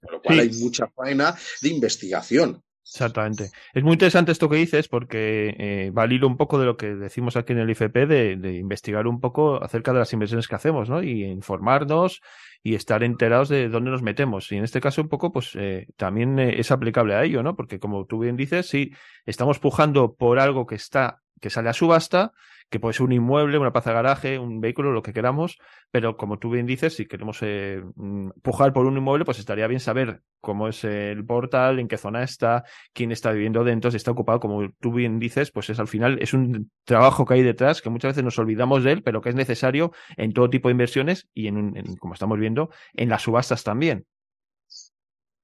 Con 0.00 0.12
lo 0.12 0.22
cual 0.22 0.40
hay 0.40 0.50
mucha 0.50 0.86
faena 0.88 1.34
de 1.60 1.68
investigación. 1.68 2.62
Exactamente. 2.90 3.50
Es 3.74 3.82
muy 3.82 3.92
interesante 3.92 4.32
esto 4.32 4.48
que 4.48 4.56
dices 4.56 4.88
porque 4.88 5.54
eh, 5.58 5.90
va 5.90 6.04
al 6.04 6.12
hilo 6.12 6.26
un 6.26 6.38
poco 6.38 6.58
de 6.58 6.64
lo 6.64 6.78
que 6.78 6.94
decimos 6.94 7.36
aquí 7.36 7.52
en 7.52 7.58
el 7.58 7.70
IFP 7.70 8.06
de, 8.06 8.56
investigar 8.56 9.06
un 9.06 9.20
poco 9.20 9.62
acerca 9.62 9.92
de 9.92 9.98
las 9.98 10.12
inversiones 10.14 10.48
que 10.48 10.54
hacemos, 10.54 10.88
¿no? 10.88 11.02
Y 11.02 11.24
informarnos 11.24 12.22
y 12.62 12.74
estar 12.74 13.04
enterados 13.04 13.50
de 13.50 13.68
dónde 13.68 13.90
nos 13.90 14.02
metemos. 14.02 14.50
Y 14.52 14.56
en 14.56 14.64
este 14.64 14.80
caso 14.80 15.02
un 15.02 15.08
poco, 15.08 15.32
pues 15.32 15.50
eh, 15.54 15.86
también 15.96 16.38
eh, 16.38 16.58
es 16.58 16.70
aplicable 16.70 17.14
a 17.14 17.24
ello, 17.24 17.42
¿no? 17.42 17.56
Porque 17.56 17.78
como 17.78 18.06
tú 18.06 18.20
bien 18.20 18.36
dices, 18.36 18.66
si 18.66 18.92
estamos 19.26 19.58
pujando 19.58 20.14
por 20.14 20.38
algo 20.38 20.66
que 20.66 20.76
está, 20.76 21.20
que 21.40 21.50
sale 21.50 21.68
a 21.68 21.72
subasta, 21.72 22.32
que 22.70 22.80
puede 22.80 22.92
ser 22.92 23.04
un 23.04 23.12
inmueble, 23.12 23.58
una 23.58 23.72
plaza 23.72 23.90
de 23.90 23.94
garaje, 23.94 24.38
un 24.38 24.60
vehículo, 24.60 24.92
lo 24.92 25.02
que 25.02 25.12
queramos, 25.12 25.58
pero 25.90 26.16
como 26.16 26.38
tú 26.38 26.50
bien 26.50 26.66
dices, 26.66 26.94
si 26.94 27.06
queremos 27.06 27.38
eh, 27.42 27.82
mm, 27.96 28.30
pujar 28.42 28.72
por 28.72 28.86
un 28.86 28.96
inmueble, 28.96 29.24
pues 29.24 29.38
estaría 29.38 29.66
bien 29.66 29.80
saber 29.80 30.22
cómo 30.40 30.68
es 30.68 30.84
el 30.84 31.24
portal, 31.24 31.78
en 31.78 31.88
qué 31.88 31.96
zona 31.96 32.22
está, 32.22 32.64
quién 32.92 33.12
está 33.12 33.32
viviendo 33.32 33.64
dentro, 33.64 33.90
si 33.90 33.96
está 33.96 34.10
ocupado, 34.10 34.40
como 34.40 34.70
tú 34.80 34.92
bien 34.92 35.18
dices, 35.18 35.50
pues 35.50 35.70
es 35.70 35.80
al 35.80 35.88
final, 35.88 36.18
es 36.20 36.34
un 36.34 36.70
trabajo 36.84 37.24
que 37.24 37.34
hay 37.34 37.42
detrás, 37.42 37.80
que 37.80 37.90
muchas 37.90 38.10
veces 38.10 38.24
nos 38.24 38.38
olvidamos 38.38 38.84
de 38.84 38.92
él, 38.92 39.02
pero 39.02 39.20
que 39.20 39.30
es 39.30 39.34
necesario 39.34 39.92
en 40.16 40.32
todo 40.32 40.50
tipo 40.50 40.68
de 40.68 40.72
inversiones 40.72 41.28
y 41.34 41.48
en, 41.48 41.76
en 41.76 41.96
como 41.96 42.14
estamos 42.14 42.38
viendo, 42.38 42.70
en 42.94 43.08
las 43.08 43.22
subastas 43.22 43.64
también. 43.64 44.06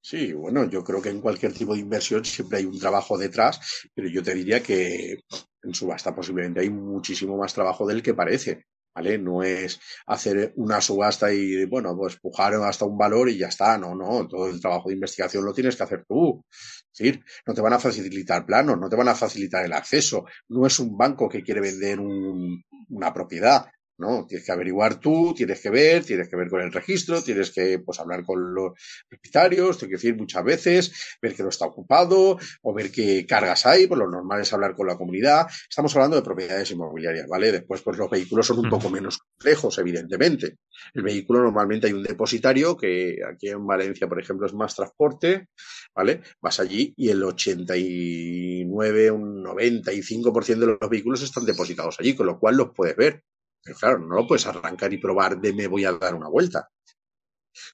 Sí, 0.07 0.35
bueno, 0.35 0.65
yo 0.69 0.85
creo 0.85 1.01
que 1.01 1.09
en 1.09 1.21
cualquier 1.23 1.55
tipo 1.55 1.73
de 1.73 1.81
inversión 1.81 2.25
siempre 2.27 2.59
hay 2.59 2.67
un 2.67 2.79
trabajo 2.79 3.17
detrás, 3.17 3.59
pero 3.95 4.07
yo 4.09 4.23
te 4.23 4.35
diría 4.35 4.63
que 4.63 5.21
en 5.63 5.75
subasta 5.75 6.15
posiblemente 6.15 6.61
hay 6.61 6.69
muchísimo 6.69 7.39
más 7.39 7.55
trabajo 7.55 7.87
del 7.87 8.03
que 8.03 8.13
parece. 8.15 8.65
¿Vale? 8.95 9.19
No 9.19 9.43
es 9.43 9.81
hacer 10.07 10.53
una 10.57 10.81
subasta 10.81 11.33
y, 11.33 11.65
bueno, 11.65 11.97
pues 11.97 12.17
pujar 12.21 12.55
hasta 12.55 12.85
un 12.85 12.97
valor 12.97 13.29
y 13.29 13.39
ya 13.39 13.49
está. 13.49 13.77
No, 13.77 13.93
no. 13.95 14.29
Todo 14.29 14.49
el 14.49 14.61
trabajo 14.61 14.89
de 14.89 14.95
investigación 14.95 15.45
lo 15.45 15.53
tienes 15.53 15.75
que 15.75 15.83
hacer 15.83 16.05
tú. 16.07 16.45
Es 16.51 16.99
decir, 16.99 17.25
no 17.45 17.55
te 17.55 17.61
van 17.61 17.73
a 17.73 17.81
facilitar 17.81 18.47
planos, 18.47 18.79
no 18.79 18.89
te 18.89 18.95
van 18.95 19.09
a 19.09 19.17
facilitar 19.17 19.65
el 19.65 19.73
acceso. 19.73 20.27
No 20.49 20.65
es 20.65 20.79
un 20.79 20.97
banco 20.97 21.29
que 21.29 21.43
quiere 21.43 21.61
vender 21.61 21.99
una 21.99 23.13
propiedad. 23.13 23.67
¿No? 23.99 24.27
Tienes 24.27 24.47
que 24.47 24.53
averiguar 24.53 25.01
tú, 25.01 25.35
tienes 25.37 25.61
que 25.61 25.71
ver, 25.71 26.05
tienes 26.05 26.29
que 26.29 26.37
ver 26.37 26.49
con 26.49 26.61
el 26.61 26.73
registro, 26.73 27.23
tienes 27.23 27.51
que 27.51 27.79
pues, 27.79 28.01
hablar 28.01 28.25
con 28.25 28.55
los 28.55 28.73
propietarios, 29.09 29.79
tienes 29.79 30.01
que 30.01 30.07
decir 30.07 30.17
muchas 30.17 30.45
veces, 30.45 31.17
ver 31.21 31.35
que 31.35 31.43
no 31.43 31.49
está 31.49 31.67
ocupado 31.67 32.39
o 32.63 32.75
ver 32.75 32.91
qué 32.91 33.27
cargas 33.27 33.67
hay, 33.67 33.87
pues 33.87 33.99
lo 33.99 34.11
normal 34.11 34.41
es 34.41 34.53
hablar 34.53 34.75
con 34.75 34.87
la 34.87 34.97
comunidad. 34.97 35.47
Estamos 35.69 35.95
hablando 35.95 36.17
de 36.17 36.23
propiedades 36.23 36.71
inmobiliarias, 36.71 37.29
¿vale? 37.29 37.53
Después, 37.53 37.83
pues 37.83 37.97
los 37.97 38.11
vehículos 38.11 38.47
son 38.47 38.59
un 38.59 38.71
poco 38.71 38.91
menos 38.91 39.19
complejos, 39.19 39.79
evidentemente. 39.79 40.59
El 40.93 41.03
vehículo 41.03 41.43
normalmente 41.43 41.87
hay 41.87 41.93
un 41.93 42.03
depositario 42.03 42.77
que 42.77 43.19
aquí 43.29 43.49
en 43.49 43.67
Valencia, 43.67 44.09
por 44.09 44.21
ejemplo, 44.21 44.47
es 44.47 44.55
más 44.55 44.75
transporte, 44.75 45.49
¿vale? 45.95 46.23
Vas 46.41 46.61
allí 46.61 46.93
y 46.97 47.09
el 47.09 47.23
89, 47.23 49.11
un 49.11 49.45
95% 49.45 50.59
de 50.59 50.67
los 50.67 50.91
vehículos 50.91 51.23
están 51.23 51.45
depositados 51.45 51.97
allí, 52.01 52.15
con 52.15 52.27
lo 52.27 52.39
cual 52.39 52.57
los 52.57 52.71
puedes 52.75 52.97
ver. 52.97 53.23
Pero 53.65 53.79
claro, 53.79 53.99
no 53.99 54.15
lo 54.15 54.27
puedes 54.27 54.47
arrancar 54.47 54.93
y 54.93 54.99
probar 54.99 55.41
de 55.41 55.53
me 55.53 55.67
voy 55.67 55.85
a 55.85 55.93
dar 55.93 56.15
una 56.15 56.29
vuelta. 56.29 56.69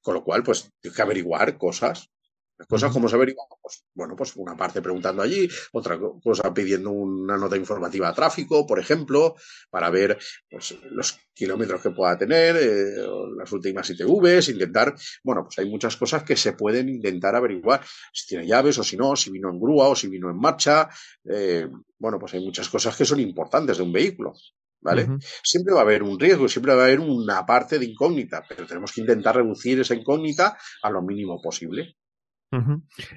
Con 0.02 0.14
lo 0.14 0.24
cual, 0.24 0.42
pues 0.42 0.70
tienes 0.80 0.96
que 0.96 1.02
averiguar 1.02 1.58
cosas. 1.58 2.08
Cosas 2.68 2.92
como 2.92 3.08
se 3.08 3.16
averiguan, 3.16 3.46
pues, 3.62 3.84
bueno, 3.94 4.14
pues 4.14 4.36
una 4.36 4.54
parte 4.54 4.82
preguntando 4.82 5.22
allí, 5.22 5.48
otra 5.72 5.98
cosa 5.98 6.52
pidiendo 6.52 6.90
una 6.90 7.38
nota 7.38 7.56
informativa 7.56 8.06
a 8.10 8.12
tráfico, 8.14 8.66
por 8.66 8.78
ejemplo, 8.78 9.34
para 9.70 9.88
ver 9.88 10.18
pues, 10.50 10.76
los 10.90 11.18
kilómetros 11.32 11.80
que 11.80 11.90
pueda 11.90 12.18
tener, 12.18 12.56
eh, 12.56 13.06
las 13.38 13.50
últimas 13.52 13.88
ITVs, 13.88 14.50
intentar, 14.50 14.94
bueno, 15.24 15.44
pues 15.44 15.58
hay 15.58 15.70
muchas 15.70 15.96
cosas 15.96 16.22
que 16.22 16.36
se 16.36 16.52
pueden 16.52 16.90
intentar 16.90 17.34
averiguar, 17.34 17.82
si 18.12 18.26
tiene 18.26 18.46
llaves 18.46 18.76
o 18.76 18.84
si 18.84 18.98
no, 18.98 19.16
si 19.16 19.30
vino 19.30 19.48
en 19.48 19.58
grúa 19.58 19.88
o 19.88 19.96
si 19.96 20.08
vino 20.08 20.28
en 20.28 20.36
marcha, 20.36 20.90
eh, 21.24 21.66
bueno, 21.98 22.18
pues 22.18 22.34
hay 22.34 22.44
muchas 22.44 22.68
cosas 22.68 22.94
que 22.94 23.06
son 23.06 23.20
importantes 23.20 23.78
de 23.78 23.84
un 23.84 23.92
vehículo. 23.92 24.34
¿Vale? 24.80 25.08
Siempre 25.42 25.74
va 25.74 25.80
a 25.80 25.84
haber 25.84 26.02
un 26.02 26.18
riesgo, 26.18 26.48
siempre 26.48 26.74
va 26.74 26.82
a 26.82 26.84
haber 26.86 27.00
una 27.00 27.44
parte 27.44 27.78
de 27.78 27.86
incógnita, 27.86 28.44
pero 28.48 28.66
tenemos 28.66 28.92
que 28.92 29.00
intentar 29.00 29.36
reducir 29.36 29.80
esa 29.80 29.94
incógnita 29.94 30.56
a 30.82 30.90
lo 30.90 31.02
mínimo 31.02 31.40
posible. 31.40 31.96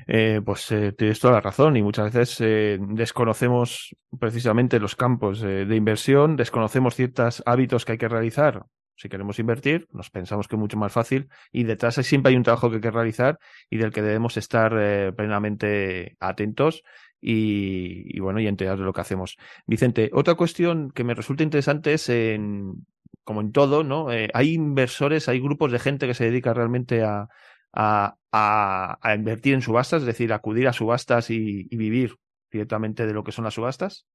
eh, 0.08 0.42
pues 0.46 0.72
eh, 0.72 0.92
tienes 0.92 1.20
toda 1.20 1.34
la 1.34 1.42
razón 1.42 1.76
y 1.76 1.82
muchas 1.82 2.14
veces 2.14 2.38
eh, 2.42 2.78
desconocemos 2.80 3.96
precisamente 4.20 4.80
los 4.80 4.96
campos 4.96 5.42
eh, 5.42 5.66
de 5.66 5.76
inversión, 5.76 6.36
desconocemos 6.36 6.96
ciertos 6.96 7.42
hábitos 7.46 7.84
que 7.84 7.94
hay 7.94 7.98
que 7.98 8.10
realizar. 8.10 8.66
Si 8.96 9.10
queremos 9.10 9.40
invertir, 9.40 9.88
nos 9.92 10.12
pensamos 10.12 10.48
que 10.48 10.56
es 10.56 10.60
mucho 10.60 10.78
más 10.78 10.92
fácil 10.92 11.28
y 11.52 11.64
detrás 11.64 11.96
siempre 11.96 12.30
hay 12.30 12.36
un 12.36 12.44
trabajo 12.44 12.70
que 12.70 12.76
hay 12.76 12.82
que 12.82 12.92
realizar 12.92 13.40
y 13.68 13.78
del 13.78 13.92
que 13.92 14.04
debemos 14.04 14.38
estar 14.38 14.72
plenamente 15.16 16.16
atentos 16.20 16.84
y, 17.26 18.20
bueno, 18.20 18.40
y 18.40 18.48
enterados 18.48 18.80
de 18.80 18.86
lo 18.86 18.94
que 18.94 19.02
hacemos. 19.02 19.38
Vicente, 19.66 20.10
otra 20.14 20.36
cuestión 20.36 20.92
que 20.92 21.04
me 21.04 21.16
resulta 21.16 21.44
interesante 21.44 21.94
es, 21.94 22.10
en, 22.10 22.86
como 23.24 23.42
en 23.42 23.52
todo, 23.52 23.84
¿no? 23.84 24.12
Eh, 24.12 24.30
hay 24.34 24.54
inversores, 24.54 25.30
hay 25.30 25.40
grupos 25.40 25.72
de 25.72 25.80
gente 25.80 26.06
que 26.06 26.14
se 26.14 26.26
dedica 26.26 26.54
realmente 26.54 27.04
a, 27.04 27.28
a, 27.72 28.18
a, 28.32 29.16
invertir 29.16 29.54
en 29.54 29.62
subastas, 29.62 30.02
es 30.02 30.08
decir, 30.08 30.34
acudir 30.34 30.68
a 30.68 30.74
subastas 30.74 31.30
y, 31.30 31.68
y 31.70 31.78
vivir 31.78 32.16
directamente 32.52 33.08
de 33.08 33.14
lo 33.14 33.24
que 33.24 33.32
son 33.32 33.46
las 33.46 33.54
subastas. 33.54 34.06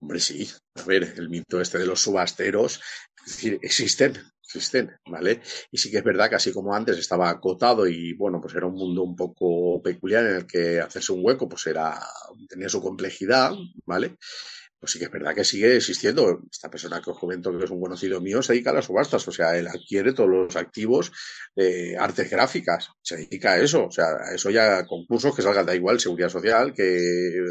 Hombre, 0.00 0.20
sí. 0.20 0.48
A 0.76 0.84
ver, 0.84 1.14
el 1.16 1.28
mito 1.28 1.60
este 1.60 1.78
de 1.78 1.86
los 1.86 2.00
subasteros, 2.02 2.80
es 3.26 3.32
decir, 3.32 3.58
existen, 3.62 4.14
existen, 4.46 4.92
¿vale? 5.06 5.40
Y 5.70 5.78
sí 5.78 5.90
que 5.90 5.98
es 5.98 6.04
verdad 6.04 6.28
que 6.28 6.36
así 6.36 6.52
como 6.52 6.74
antes 6.74 6.96
estaba 6.98 7.28
acotado 7.28 7.86
y 7.86 8.14
bueno, 8.14 8.40
pues 8.40 8.54
era 8.54 8.66
un 8.66 8.74
mundo 8.74 9.02
un 9.02 9.16
poco 9.16 9.82
peculiar 9.82 10.24
en 10.26 10.36
el 10.36 10.46
que 10.46 10.80
hacerse 10.80 11.12
un 11.12 11.20
hueco 11.24 11.48
pues 11.48 11.66
era, 11.66 12.00
tenía 12.48 12.68
su 12.68 12.80
complejidad, 12.80 13.52
¿vale? 13.84 14.16
Pues 14.78 14.92
sí 14.92 14.98
que 14.98 15.06
es 15.06 15.10
verdad 15.10 15.34
que 15.34 15.44
sigue 15.44 15.76
existiendo. 15.76 16.42
Esta 16.50 16.70
persona 16.70 17.00
que 17.00 17.10
os 17.10 17.18
comento 17.18 17.56
que 17.56 17.64
es 17.64 17.70
un 17.70 17.80
conocido 17.80 18.20
mío 18.20 18.42
se 18.42 18.52
dedica 18.52 18.70
a 18.70 18.74
las 18.74 18.84
subastas, 18.84 19.26
o 19.26 19.32
sea, 19.32 19.56
él 19.56 19.66
adquiere 19.66 20.12
todos 20.12 20.28
los 20.28 20.56
activos 20.56 21.12
de 21.54 21.96
artes 21.98 22.30
gráficas, 22.30 22.90
se 23.02 23.16
dedica 23.16 23.52
a 23.52 23.58
eso, 23.60 23.86
o 23.86 23.90
sea, 23.90 24.04
a 24.04 24.34
eso 24.34 24.50
ya 24.50 24.84
concursos 24.86 25.34
que 25.34 25.42
salgan, 25.42 25.66
da 25.66 25.74
igual, 25.74 25.98
seguridad 25.98 26.28
social, 26.28 26.74
que 26.74 27.42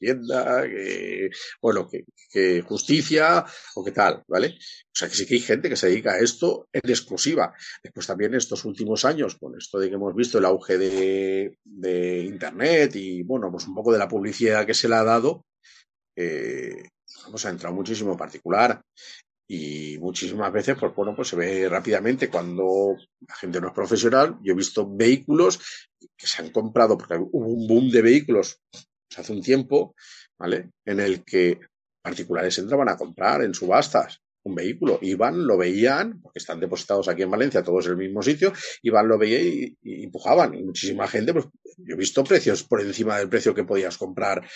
Hacienda, 0.00 0.62
que, 0.62 1.30
bueno, 1.60 1.88
que, 2.32 2.62
justicia 2.62 3.44
o 3.74 3.84
qué 3.84 3.92
tal, 3.92 4.22
¿vale? 4.28 4.56
O 4.56 4.94
sea 4.94 5.08
que 5.08 5.14
sí 5.14 5.26
que 5.26 5.34
hay 5.34 5.40
gente 5.40 5.68
que 5.68 5.76
se 5.76 5.88
dedica 5.88 6.12
a 6.12 6.18
esto 6.18 6.68
en 6.72 6.88
exclusiva. 6.88 7.52
Después 7.82 8.06
también 8.06 8.34
estos 8.34 8.64
últimos 8.64 9.04
años, 9.04 9.36
con 9.36 9.56
esto 9.58 9.78
de 9.78 9.88
que 9.88 9.96
hemos 9.96 10.14
visto 10.14 10.38
el 10.38 10.46
auge 10.46 10.78
de, 10.78 11.58
de 11.64 12.18
Internet 12.20 12.96
y, 12.96 13.22
bueno, 13.22 13.50
pues 13.50 13.66
un 13.66 13.74
poco 13.74 13.92
de 13.92 13.98
la 13.98 14.08
publicidad 14.08 14.66
que 14.66 14.74
se 14.74 14.88
le 14.88 14.94
ha 14.94 15.04
dado, 15.04 15.44
eh, 16.20 16.88
vamos 17.24 17.44
a 17.46 17.50
entrar 17.50 17.72
muchísimo 17.72 18.16
particular 18.16 18.80
y 19.48 19.98
muchísimas 19.98 20.52
veces, 20.52 20.76
pues 20.78 20.94
bueno, 20.94 21.14
pues 21.16 21.28
se 21.28 21.36
ve 21.36 21.68
rápidamente 21.68 22.28
cuando 22.28 22.96
la 23.26 23.34
gente 23.34 23.60
no 23.60 23.68
es 23.68 23.74
profesional. 23.74 24.38
Yo 24.42 24.52
he 24.52 24.56
visto 24.56 24.88
vehículos 24.88 25.58
que 26.16 26.26
se 26.26 26.42
han 26.42 26.50
comprado, 26.50 26.96
porque 26.96 27.16
hubo 27.16 27.46
un 27.46 27.66
boom 27.66 27.90
de 27.90 28.02
vehículos 28.02 28.60
hace 29.16 29.32
un 29.32 29.42
tiempo, 29.42 29.94
¿vale? 30.38 30.70
En 30.84 31.00
el 31.00 31.24
que 31.24 31.58
particulares 32.00 32.58
entraban 32.58 32.88
a 32.88 32.96
comprar 32.96 33.42
en 33.42 33.52
subastas 33.52 34.20
un 34.42 34.54
vehículo. 34.54 34.98
Iban, 35.02 35.46
lo 35.46 35.56
veían, 35.56 36.20
porque 36.20 36.38
están 36.38 36.60
depositados 36.60 37.08
aquí 37.08 37.22
en 37.22 37.30
Valencia, 37.30 37.62
todos 37.62 37.86
en 37.86 37.92
el 37.92 37.98
mismo 37.98 38.22
sitio, 38.22 38.52
iban, 38.82 39.08
lo 39.08 39.18
veían 39.18 39.76
y, 39.82 40.04
empujaban. 40.04 40.54
Y 40.54 40.62
muchísima 40.62 41.06
gente, 41.06 41.32
pues 41.32 41.46
yo 41.78 41.94
he 41.94 41.98
visto 41.98 42.24
precios 42.24 42.64
por 42.64 42.80
encima 42.80 43.18
del 43.18 43.28
precio 43.28 43.54
que 43.54 43.64
podías 43.64 43.96
comprar 43.96 44.46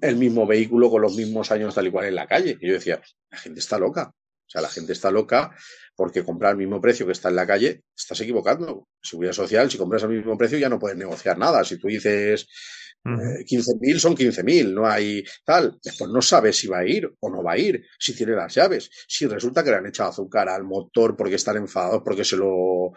el 0.00 0.16
mismo 0.16 0.46
vehículo 0.46 0.90
con 0.90 1.02
los 1.02 1.16
mismos 1.16 1.50
años 1.50 1.74
tal 1.74 1.86
y 1.86 1.90
cual 1.90 2.06
en 2.06 2.14
la 2.14 2.26
calle. 2.26 2.56
Y 2.60 2.68
yo 2.68 2.74
decía, 2.74 3.00
la 3.30 3.38
gente 3.38 3.60
está 3.60 3.78
loca. 3.78 4.12
O 4.46 4.48
sea, 4.48 4.62
la 4.62 4.68
gente 4.68 4.92
está 4.92 5.10
loca 5.10 5.56
porque 5.96 6.22
comprar 6.24 6.52
al 6.52 6.56
mismo 6.56 6.80
precio 6.80 7.04
que 7.04 7.12
está 7.12 7.30
en 7.30 7.36
la 7.36 7.46
calle, 7.46 7.82
estás 7.96 8.20
equivocando. 8.20 8.86
Seguridad 9.02 9.32
social, 9.32 9.70
si 9.70 9.78
compras 9.78 10.04
al 10.04 10.10
mismo 10.10 10.38
precio 10.38 10.58
ya 10.58 10.68
no 10.68 10.78
puedes 10.78 10.96
negociar 10.96 11.36
nada. 11.36 11.64
Si 11.64 11.78
tú 11.78 11.88
dices 11.88 12.46
eh, 13.04 13.44
15.000 13.44 13.98
son 13.98 14.16
15.000, 14.16 14.72
no 14.72 14.86
hay 14.86 15.24
tal. 15.44 15.78
Después 15.82 16.10
no 16.10 16.20
sabes 16.20 16.56
si 16.56 16.66
va 16.66 16.78
a 16.78 16.86
ir 16.86 17.08
o 17.20 17.30
no 17.30 17.42
va 17.42 17.52
a 17.52 17.58
ir, 17.58 17.84
si 17.98 18.14
tiene 18.14 18.34
las 18.34 18.54
llaves. 18.54 18.90
Si 19.06 19.26
resulta 19.26 19.62
que 19.62 19.70
le 19.70 19.76
han 19.76 19.86
echado 19.86 20.10
azúcar 20.10 20.48
al 20.48 20.64
motor 20.64 21.16
porque 21.16 21.36
están 21.36 21.56
enfadados, 21.56 22.02
porque 22.04 22.24
se 22.24 22.36
lo, 22.36 22.92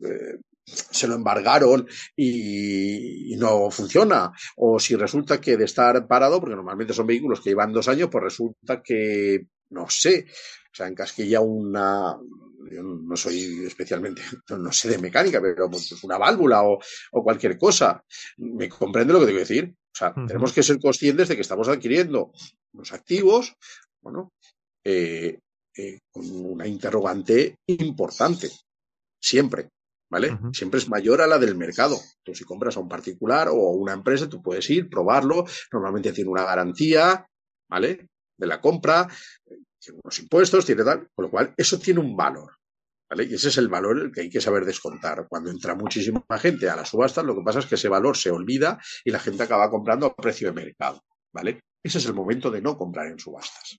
eh, 0.00 0.38
se 0.64 1.06
lo 1.06 1.14
embargaron 1.14 1.86
y, 2.16 3.34
no 3.36 3.70
funciona. 3.70 4.32
O 4.56 4.78
si 4.78 4.96
resulta 4.96 5.40
que 5.40 5.56
de 5.56 5.64
estar 5.64 6.06
parado, 6.06 6.40
porque 6.40 6.56
normalmente 6.56 6.92
son 6.92 7.06
vehículos 7.06 7.40
que 7.40 7.50
llevan 7.50 7.72
dos 7.72 7.88
años, 7.88 8.08
pues 8.10 8.24
resulta 8.24 8.82
que, 8.82 9.46
no 9.70 9.86
sé, 9.88 10.26
o 10.28 10.74
sea, 10.74 10.88
encasquilla 10.88 11.40
una, 11.40 12.16
yo 12.70 12.82
no 12.82 13.16
soy 13.16 13.64
especialmente, 13.66 14.22
no 14.58 14.72
sé 14.72 14.88
de 14.90 14.98
mecánica, 14.98 15.40
pero 15.40 15.70
pues 15.70 16.02
una 16.04 16.18
válvula 16.18 16.62
o, 16.62 16.78
cualquier 17.10 17.58
cosa. 17.58 18.02
¿Me 18.38 18.68
comprende 18.68 19.12
lo 19.12 19.20
que 19.20 19.26
tengo 19.26 19.38
que 19.38 19.46
decir? 19.46 19.74
O 19.74 19.96
sea, 19.96 20.12
tenemos 20.12 20.52
que 20.52 20.62
ser 20.62 20.78
conscientes 20.80 21.28
de 21.28 21.36
que 21.36 21.42
estamos 21.42 21.68
adquiriendo 21.68 22.32
los 22.72 22.92
activos, 22.92 23.54
bueno, 24.02 24.32
eh, 24.82 25.38
eh, 25.76 26.00
con 26.10 26.24
una 26.30 26.66
interrogante 26.66 27.58
importante, 27.66 28.50
siempre. 29.20 29.68
¿Vale? 30.10 30.38
Siempre 30.52 30.78
es 30.78 30.88
mayor 30.88 31.22
a 31.22 31.26
la 31.26 31.38
del 31.38 31.56
mercado. 31.56 31.98
Tú 32.22 32.36
si 32.36 32.44
compras 32.44 32.76
a 32.76 32.80
un 32.80 32.88
particular 32.88 33.48
o 33.48 33.68
a 33.68 33.72
una 33.72 33.94
empresa, 33.94 34.28
tú 34.28 34.40
puedes 34.40 34.68
ir, 34.70 34.88
probarlo, 34.88 35.44
normalmente 35.72 36.12
tiene 36.12 36.30
una 36.30 36.44
garantía, 36.44 37.26
¿vale? 37.68 38.06
De 38.36 38.46
la 38.46 38.60
compra, 38.60 39.08
tiene 39.84 40.00
unos 40.02 40.18
impuestos, 40.18 40.66
tiene 40.66 40.84
tal, 40.84 41.08
con 41.14 41.26
lo 41.26 41.30
cual 41.30 41.54
eso 41.56 41.78
tiene 41.78 42.00
un 42.00 42.16
valor. 42.16 42.52
Y 43.16 43.34
ese 43.34 43.48
es 43.48 43.58
el 43.58 43.68
valor 43.68 44.10
que 44.10 44.22
hay 44.22 44.30
que 44.30 44.40
saber 44.40 44.64
descontar. 44.64 45.26
Cuando 45.28 45.50
entra 45.50 45.74
muchísima 45.74 46.24
gente 46.38 46.68
a 46.68 46.76
las 46.76 46.88
subastas, 46.88 47.24
lo 47.24 47.36
que 47.36 47.42
pasa 47.44 47.60
es 47.60 47.66
que 47.66 47.76
ese 47.76 47.88
valor 47.88 48.16
se 48.16 48.30
olvida 48.30 48.80
y 49.04 49.10
la 49.10 49.20
gente 49.20 49.42
acaba 49.42 49.70
comprando 49.70 50.06
a 50.06 50.16
precio 50.16 50.48
de 50.48 50.54
mercado. 50.54 51.02
¿Vale? 51.32 51.60
Ese 51.82 51.98
es 51.98 52.06
el 52.06 52.14
momento 52.14 52.50
de 52.50 52.62
no 52.62 52.76
comprar 52.76 53.06
en 53.06 53.18
subastas. 53.18 53.78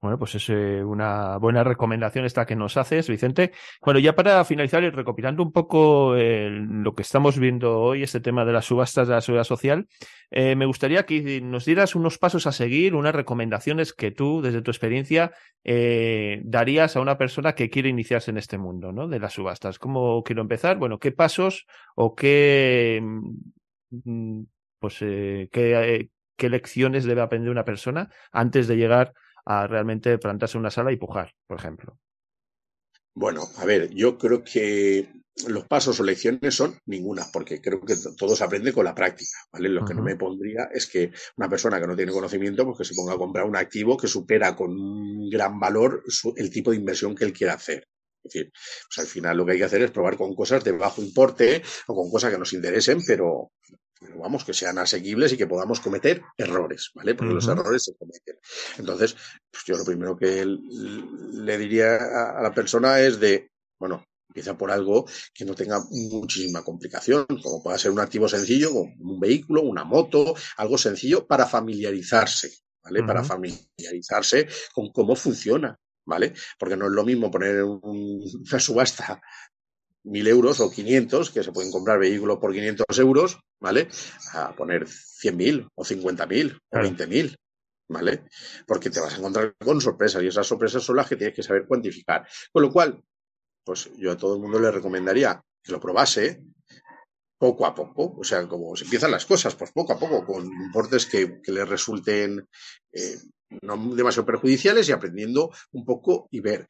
Bueno, 0.00 0.18
pues 0.18 0.34
es 0.36 0.48
eh, 0.50 0.84
una 0.84 1.38
buena 1.38 1.64
recomendación 1.64 2.26
esta 2.26 2.46
que 2.46 2.54
nos 2.54 2.76
haces, 2.76 3.08
Vicente. 3.08 3.52
Bueno, 3.82 3.98
ya 3.98 4.14
para 4.14 4.44
finalizar 4.44 4.84
y 4.84 4.90
recopilando 4.90 5.42
un 5.42 5.52
poco 5.52 6.14
lo 6.14 6.94
que 6.94 7.02
estamos 7.02 7.38
viendo 7.38 7.80
hoy, 7.80 8.02
este 8.02 8.20
tema 8.20 8.44
de 8.44 8.52
las 8.52 8.66
subastas 8.66 9.08
de 9.08 9.14
la 9.14 9.20
seguridad 9.20 9.44
social, 9.44 9.88
eh, 10.30 10.54
me 10.54 10.66
gustaría 10.66 11.06
que 11.06 11.40
nos 11.40 11.64
dieras 11.64 11.94
unos 11.94 12.18
pasos 12.18 12.46
a 12.46 12.52
seguir, 12.52 12.94
unas 12.94 13.14
recomendaciones 13.14 13.92
que 13.92 14.10
tú, 14.10 14.42
desde 14.42 14.62
tu 14.62 14.70
experiencia, 14.70 15.32
eh, 15.64 16.40
darías 16.44 16.94
a 16.96 17.00
una 17.00 17.18
persona 17.18 17.54
que 17.54 17.70
quiere 17.70 17.88
iniciarse 17.88 18.30
en 18.30 18.38
este 18.38 18.58
mundo, 18.58 18.92
¿no? 18.92 19.08
De 19.08 19.18
las 19.18 19.32
subastas. 19.32 19.78
¿Cómo 19.78 20.22
quiero 20.22 20.42
empezar? 20.42 20.76
Bueno, 20.76 20.98
¿qué 20.98 21.10
pasos 21.10 21.66
o 21.96 22.14
qué, 22.14 23.00
mm, 23.90 24.42
pues, 24.78 24.98
qué, 24.98 26.10
qué 26.36 26.48
lecciones 26.48 27.04
debe 27.04 27.22
aprender 27.22 27.50
una 27.50 27.64
persona 27.64 28.10
antes 28.32 28.68
de 28.68 28.76
llegar 28.76 29.12
a 29.44 29.66
realmente 29.66 30.18
plantarse 30.18 30.56
en 30.56 30.60
una 30.60 30.70
sala 30.70 30.92
y 30.92 30.96
pujar, 30.96 31.34
por 31.46 31.58
ejemplo. 31.58 31.98
Bueno, 33.14 33.48
a 33.56 33.64
ver, 33.64 33.88
yo 33.94 34.18
creo 34.18 34.44
que 34.44 35.08
los 35.48 35.66
pasos 35.66 36.00
o 36.00 36.04
lecciones 36.04 36.54
son 36.54 36.78
ninguna, 36.86 37.24
porque 37.32 37.60
creo 37.60 37.80
que 37.80 37.94
todo 38.16 38.34
se 38.34 38.44
aprende 38.44 38.72
con 38.72 38.84
la 38.84 38.94
práctica, 38.94 39.38
¿vale? 39.52 39.68
Lo 39.68 39.84
que 39.84 39.94
no 39.94 40.02
me 40.02 40.16
pondría 40.16 40.68
es 40.72 40.86
que 40.86 41.12
una 41.36 41.48
persona 41.48 41.80
que 41.80 41.86
no 41.86 41.96
tiene 41.96 42.12
conocimiento, 42.12 42.64
pues 42.64 42.78
que 42.78 42.84
se 42.84 42.94
ponga 42.94 43.14
a 43.14 43.18
comprar 43.18 43.44
un 43.44 43.56
activo 43.56 43.96
que 43.96 44.08
supera 44.08 44.56
con 44.56 44.70
un 44.70 45.30
gran 45.30 45.60
valor 45.60 46.02
el 46.36 46.50
tipo 46.50 46.70
de 46.70 46.78
inversión 46.78 47.14
que 47.14 47.24
él 47.24 47.32
quiera 47.32 47.54
hacer. 47.54 47.86
Es 48.24 48.32
decir, 48.32 48.50
pues 48.50 48.98
al 48.98 49.06
final 49.06 49.36
lo 49.36 49.46
que 49.46 49.52
hay 49.52 49.58
que 49.58 49.64
hacer 49.64 49.82
es 49.82 49.90
probar 49.90 50.16
con 50.16 50.34
cosas 50.34 50.64
de 50.64 50.72
bajo 50.72 51.02
importe 51.02 51.62
o 51.86 51.94
con 51.94 52.10
cosas 52.10 52.32
que 52.32 52.38
nos 52.38 52.52
interesen, 52.52 52.98
pero, 53.06 53.52
vamos, 54.00 54.44
que 54.44 54.52
sean 54.52 54.78
asequibles 54.78 55.32
y 55.32 55.36
que 55.36 55.46
podamos 55.46 55.80
cometer 55.80 56.22
errores, 56.36 56.90
¿vale? 56.94 57.14
Porque 57.14 57.34
los 57.34 57.48
errores 57.48 57.84
se 57.84 57.94
cometen. 57.96 58.36
Entonces, 58.78 59.16
pues 59.50 59.64
yo 59.66 59.76
lo 59.76 59.84
primero 59.84 60.16
que 60.16 60.44
le 60.44 61.58
diría 61.58 61.96
a, 61.96 62.42
la 62.42 62.52
persona 62.52 63.00
es 63.00 63.18
de, 63.18 63.50
bueno, 63.78 64.04
empieza 64.28 64.56
por 64.56 64.70
algo 64.70 65.06
que 65.32 65.44
no 65.44 65.54
tenga 65.54 65.80
muchísima 65.90 66.62
complicación, 66.62 67.26
como 67.42 67.62
pueda 67.62 67.78
ser 67.78 67.90
un 67.90 68.00
activo 68.00 68.28
sencillo, 68.28 68.70
como 68.70 69.12
un 69.14 69.20
vehículo, 69.20 69.62
una 69.62 69.84
moto, 69.84 70.34
algo 70.58 70.76
sencillo 70.76 71.26
para 71.26 71.46
familiarizarse, 71.46 72.52
¿vale? 72.82 73.02
Para 73.02 73.24
familiarizarse 73.24 74.46
con 74.74 74.92
cómo 74.92 75.16
funciona, 75.16 75.78
¿vale? 76.04 76.34
Porque 76.58 76.76
no 76.76 76.86
es 76.86 76.92
lo 76.92 77.04
mismo 77.04 77.30
poner 77.30 77.62
una 77.64 78.60
subasta 78.60 79.22
mil 80.06 80.26
euros 80.28 80.60
o 80.60 80.70
500, 80.70 81.30
que 81.30 81.42
se 81.42 81.52
pueden 81.52 81.70
comprar 81.70 81.98
vehículos 81.98 82.38
por 82.38 82.52
500 82.52 82.98
euros, 82.98 83.40
¿vale? 83.60 83.88
A 84.32 84.54
poner 84.54 84.86
100.000 84.86 85.68
o 85.74 85.84
50.000 85.84 86.60
o 86.70 86.76
20.000, 86.76 87.36
¿vale? 87.88 88.24
Porque 88.66 88.90
te 88.90 89.00
vas 89.00 89.14
a 89.14 89.18
encontrar 89.18 89.54
con 89.62 89.80
sorpresas 89.80 90.22
y 90.22 90.28
esas 90.28 90.46
sorpresas 90.46 90.82
son 90.82 90.96
las 90.96 91.08
que 91.08 91.16
tienes 91.16 91.34
que 91.34 91.42
saber 91.42 91.66
cuantificar. 91.66 92.26
Con 92.52 92.62
lo 92.62 92.72
cual, 92.72 93.02
pues 93.64 93.90
yo 93.96 94.12
a 94.12 94.16
todo 94.16 94.36
el 94.36 94.40
mundo 94.40 94.60
le 94.60 94.70
recomendaría 94.70 95.42
que 95.62 95.72
lo 95.72 95.80
probase 95.80 96.40
poco 97.38 97.66
a 97.66 97.74
poco, 97.74 98.14
o 98.18 98.24
sea, 98.24 98.46
como 98.48 98.74
se 98.76 98.84
empiezan 98.84 99.10
las 99.10 99.26
cosas, 99.26 99.54
pues 99.56 99.72
poco 99.72 99.92
a 99.92 99.98
poco, 99.98 100.24
con 100.24 100.46
importes 100.46 101.04
que, 101.04 101.40
que 101.42 101.52
le 101.52 101.64
resulten 101.64 102.46
eh, 102.92 103.18
no 103.62 103.94
demasiado 103.94 104.24
perjudiciales 104.24 104.88
y 104.88 104.92
aprendiendo 104.92 105.50
un 105.72 105.84
poco 105.84 106.28
y 106.30 106.40
ver. 106.40 106.66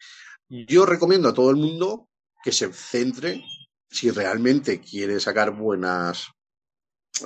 Yo 0.48 0.86
recomiendo 0.86 1.28
a 1.28 1.34
todo 1.34 1.50
el 1.50 1.56
mundo 1.56 2.08
que 2.46 2.52
se 2.52 2.72
centre 2.72 3.42
si 3.90 4.08
realmente 4.12 4.80
quiere 4.80 5.18
sacar 5.18 5.50
buenas, 5.50 6.28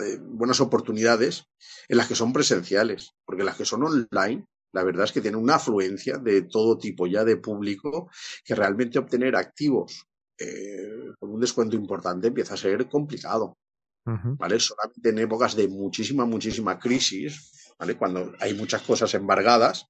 eh, 0.00 0.16
buenas 0.18 0.62
oportunidades 0.62 1.44
en 1.88 1.98
las 1.98 2.08
que 2.08 2.14
son 2.14 2.32
presenciales, 2.32 3.10
porque 3.26 3.44
las 3.44 3.58
que 3.58 3.66
son 3.66 3.82
online, 3.82 4.46
la 4.72 4.82
verdad 4.82 5.04
es 5.04 5.12
que 5.12 5.20
tienen 5.20 5.42
una 5.42 5.56
afluencia 5.56 6.16
de 6.16 6.40
todo 6.40 6.78
tipo 6.78 7.06
ya 7.06 7.22
de 7.22 7.36
público 7.36 8.08
que 8.42 8.54
realmente 8.54 8.98
obtener 8.98 9.36
activos 9.36 10.06
eh, 10.38 11.12
con 11.18 11.32
un 11.32 11.40
descuento 11.40 11.76
importante 11.76 12.28
empieza 12.28 12.54
a 12.54 12.56
ser 12.56 12.88
complicado. 12.88 13.58
¿Vale? 14.02 14.58
Solamente 14.58 15.10
en 15.10 15.18
épocas 15.18 15.54
de 15.54 15.68
muchísima, 15.68 16.24
muchísima 16.24 16.78
crisis, 16.78 17.74
¿vale? 17.78 17.98
Cuando 17.98 18.32
hay 18.40 18.54
muchas 18.54 18.80
cosas 18.80 19.12
embargadas, 19.12 19.84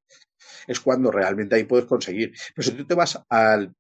es 0.67 0.81
cuando 0.81 1.13
realmente 1.13 1.55
ahí 1.55 1.65
puedes 1.65 1.87
conseguir. 1.87 2.33
Pero 2.53 2.69
si 2.69 2.75
tú 2.77 2.85
te 2.85 2.95
vas 2.95 3.19
al 3.29 3.73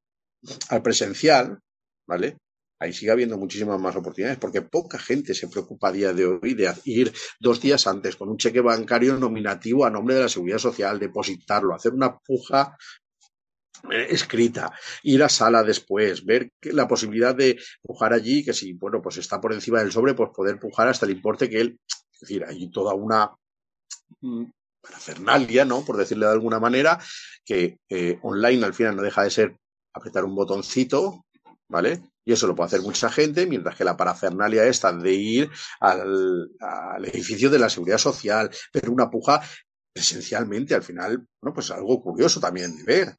al 0.69 0.83
presencial, 0.83 1.59
¿vale? 2.07 2.37
Ahí 2.79 2.95
sigue 2.95 3.11
habiendo 3.11 3.37
muchísimas 3.37 3.79
más 3.79 3.95
oportunidades 3.95 4.39
porque 4.39 4.63
poca 4.63 4.99
gente 4.99 5.35
se 5.35 5.49
preocupa 5.49 5.89
a 5.89 5.93
día 5.93 6.15
de 6.15 6.25
hoy 6.25 6.55
de 6.55 6.73
ir 6.85 7.13
dos 7.39 7.61
días 7.61 7.87
antes 7.87 8.17
con 8.17 8.31
un 8.31 8.39
cheque 8.39 8.63
bancario 8.63 9.19
nominativo 9.19 9.85
a 9.85 9.91
nombre 9.91 10.15
de 10.15 10.23
la 10.23 10.29
Seguridad 10.31 10.59
Social, 10.59 10.99
depositarlo, 10.99 11.75
hacer 11.75 11.93
una 11.93 12.17
puja 12.19 12.75
eh, 13.91 14.07
escrita, 14.11 14.73
ir 15.03 15.23
a 15.23 15.29
sala 15.29 15.63
después, 15.63 16.25
ver 16.25 16.51
la 16.63 16.89
posibilidad 16.89 17.35
de 17.35 17.59
pujar 17.83 18.15
allí, 18.15 18.43
que 18.43 18.55
si, 18.55 18.73
bueno, 18.73 19.03
pues 19.03 19.19
está 19.19 19.41
por 19.41 19.53
encima 19.53 19.81
del 19.81 19.93
sobre, 19.93 20.15
pues 20.15 20.31
poder 20.35 20.59
pujar 20.59 20.89
hasta 20.89 21.05
el 21.05 21.13
importe 21.13 21.51
que 21.51 21.61
él, 21.61 21.81
es 22.13 22.21
decir, 22.21 22.45
hay 22.47 22.71
toda 22.71 22.95
una 22.95 23.31
mm, 24.21 24.45
parafernalia, 24.81 25.67
¿no? 25.67 25.85
Por 25.85 25.99
decirle 25.99 26.27
de 26.27 26.33
alguna 26.33 26.61
manera, 26.61 26.99
que 27.45 27.79
eh, 27.91 28.19
online 28.23 28.65
al 28.65 28.75
final 28.75 28.97
no 28.97 29.03
deja 29.03 29.23
de 29.23 29.31
ser 29.31 29.57
apretar 29.93 30.25
un 30.25 30.35
botoncito, 30.35 31.25
¿vale? 31.69 32.03
Y 32.25 32.33
eso 32.33 32.47
lo 32.47 32.55
puede 32.55 32.67
hacer 32.67 32.83
mucha 32.83 33.11
gente, 33.11 33.47
mientras 33.47 33.77
que 33.77 33.85
la 33.85 33.97
parafernalia 33.97 34.67
esta 34.67 34.93
de 34.93 35.13
ir 35.13 35.51
al, 35.81 36.51
edificio 37.05 37.51
de 37.51 37.59
la 37.59 37.71
seguridad 37.71 37.99
social, 37.99 38.51
pero 38.73 38.93
una 38.93 39.11
puja 39.11 39.41
presencialmente, 39.93 40.75
al 40.75 40.83
final, 40.83 41.27
bueno, 41.41 41.55
pues 41.55 41.71
algo 41.71 42.03
curioso 42.03 42.41
también 42.41 42.77
de 42.77 42.85
ver. 42.85 43.17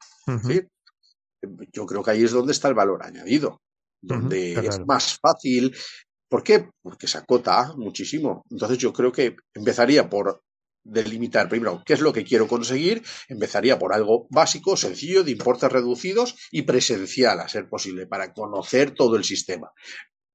Yo 1.74 1.86
creo 1.86 2.04
que 2.04 2.12
ahí 2.12 2.24
es 2.24 2.32
donde 2.32 2.52
está 2.52 2.68
el 2.68 2.76
valor 2.76 3.04
añadido, 3.04 3.62
donde 4.02 4.54
es 4.54 4.80
más 4.86 5.18
fácil. 5.20 5.76
¿Por 6.30 6.44
qué? 6.44 6.70
Porque 6.82 7.08
se 7.08 7.18
acota 7.18 7.74
muchísimo. 7.76 8.46
Entonces 8.50 8.78
yo 8.78 8.94
creo 8.94 9.12
que 9.12 9.36
empezaría 9.54 10.10
por 10.10 10.44
delimitar 10.84 11.48
primero 11.50 11.84
qué 11.86 11.94
es 11.94 12.02
lo 12.02 12.14
que 12.14 12.24
quiero 12.24 12.48
conseguir, 12.48 13.04
empezaría 13.28 13.78
por 13.78 13.94
algo 13.94 14.28
básico, 14.30 14.76
sencillo, 14.78 15.24
de 15.24 15.32
importes 15.32 15.72
reducidos 15.72 16.36
y 16.52 16.64
presencial, 16.64 17.40
a 17.40 17.48
ser 17.48 17.70
posible, 17.70 18.08
para 18.08 18.34
conocer 18.34 18.92
todo 18.92 19.16
el 19.16 19.24
sistema. 19.24 19.72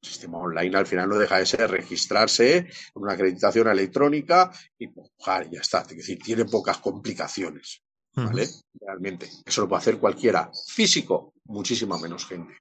El 0.02 0.08
sistema 0.08 0.38
online 0.38 0.76
al 0.76 0.86
final 0.86 1.08
no 1.08 1.18
deja 1.18 1.38
de 1.38 1.46
ser 1.46 1.70
registrarse 1.70 2.68
con 2.92 3.04
una 3.04 3.14
acreditación 3.14 3.68
electrónica 3.68 4.52
y 4.78 4.88
pujar, 4.88 5.50
ya 5.50 5.60
está. 5.60 5.80
Es 5.82 5.96
decir, 5.96 6.18
tiene 6.18 6.44
pocas 6.44 6.78
complicaciones. 6.78 7.82
¿Vale? 8.14 8.48
Realmente. 8.80 9.28
Eso 9.44 9.62
lo 9.62 9.68
puede 9.68 9.80
hacer 9.80 9.98
cualquiera. 9.98 10.50
Físico, 10.66 11.34
muchísima 11.44 11.98
menos 11.98 12.26
gente. 12.26 12.54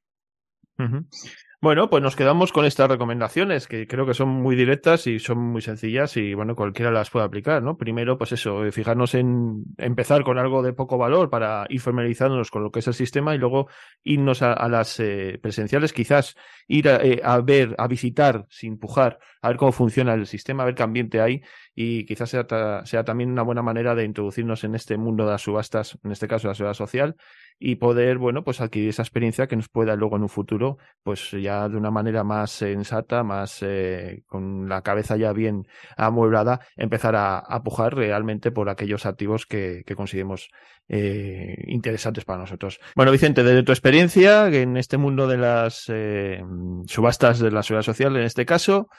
Bueno, 1.66 1.90
pues 1.90 2.04
nos 2.04 2.16
quedamos 2.16 2.54
con 2.54 2.66
estas 2.66 2.88
recomendaciones 2.88 3.68
que 3.68 3.88
creo 3.88 4.06
que 4.06 4.14
son 4.14 4.30
muy 4.30 4.56
directas 4.56 5.08
y 5.08 5.18
son 5.18 5.40
muy 5.40 5.64
sencillas 5.64 6.16
y 6.16 6.36
bueno, 6.36 6.56
cualquiera 6.56 6.92
las 6.92 7.10
puede 7.10 7.26
aplicar, 7.26 7.64
¿no? 7.64 7.76
Primero, 7.76 8.20
pues 8.20 8.34
eso, 8.34 8.64
eh, 8.64 8.72
fijarnos 8.72 9.16
en 9.16 9.64
empezar 9.80 10.24
con 10.24 10.38
algo 10.38 10.62
de 10.62 10.74
poco 10.74 11.00
valor 11.00 11.32
para 11.32 11.66
ir 11.70 11.82
familiarizándonos 11.82 12.52
con 12.52 12.62
lo 12.62 12.70
que 12.70 12.82
es 12.82 12.88
el 12.88 12.94
sistema 12.94 13.34
y 13.34 13.40
luego 13.40 13.68
irnos 14.04 14.44
a, 14.44 14.70
las 14.70 15.00
eh, 15.00 15.40
presenciales, 15.42 15.92
quizás 15.92 16.36
ir 16.68 16.86
eh, 16.86 17.22
a, 17.24 17.40
ver, 17.40 17.74
a 17.80 17.88
visitar 17.88 18.46
sin 18.48 18.78
pujar, 18.78 19.18
a 19.42 19.48
ver 19.48 19.58
cómo 19.58 19.72
funciona 19.72 20.14
el 20.14 20.28
sistema, 20.28 20.62
a 20.62 20.68
ver 20.68 20.76
qué 20.76 20.84
ambiente 20.84 21.20
hay 21.20 21.42
y 21.74 22.06
quizás 22.06 22.30
sea, 22.30 22.46
sea 22.86 23.04
también 23.04 23.32
una 23.32 23.42
buena 23.42 23.64
manera 23.64 23.96
de 23.96 24.04
introducirnos 24.04 24.64
en 24.66 24.76
este 24.76 24.98
mundo 24.98 25.26
de 25.26 25.32
las 25.32 25.42
subastas, 25.42 25.98
en 26.04 26.12
este 26.12 26.28
caso 26.28 26.48
la 26.48 26.54
seguridad 26.54 26.76
social, 26.76 27.16
y 27.58 27.76
poder, 27.76 28.18
bueno, 28.18 28.44
pues 28.44 28.62
adquirir 28.62 28.90
esa 28.90 29.02
experiencia 29.02 29.48
que 29.48 29.56
nos 29.56 29.70
pueda 29.70 29.96
luego 29.96 30.18
en 30.18 30.24
un 30.24 30.30
futuro, 30.30 30.78
pues 31.04 31.32
ya 31.32 31.70
de 31.70 31.78
una 31.78 31.92
manera 31.92 32.24
más 32.24 32.52
sensata, 32.52 33.24
más 33.24 33.60
eh, 33.62 34.24
con 34.28 34.68
la 34.68 34.82
cabeza 34.82 35.16
ya 35.16 35.32
bien 35.32 35.68
amueblada, 35.96 36.60
empezar 36.76 37.16
a, 37.16 37.44
pujar 37.64 37.96
realmente 37.96 38.52
por 38.52 38.70
aquellos 38.70 39.06
activos 39.06 39.46
que, 39.46 39.84
que 39.86 39.96
consideremos 39.96 40.50
eh, 40.88 41.56
interesantes 41.68 42.26
para 42.26 42.40
nosotros. 42.40 42.80
Bueno, 42.96 43.12
Vicente, 43.12 43.44
desde 43.44 43.64
tu 43.64 43.72
experiencia 43.72 44.48
en 44.48 44.78
este 44.78 44.98
mundo 44.98 45.28
de 45.28 45.38
las 45.38 45.86
eh, 45.88 46.44
subastas 46.86 47.40
de 47.40 47.52
la 47.52 47.64
seguridad 47.64 47.86
social, 47.86 48.16
en 48.18 48.24
este 48.24 48.46
caso, 48.46 48.90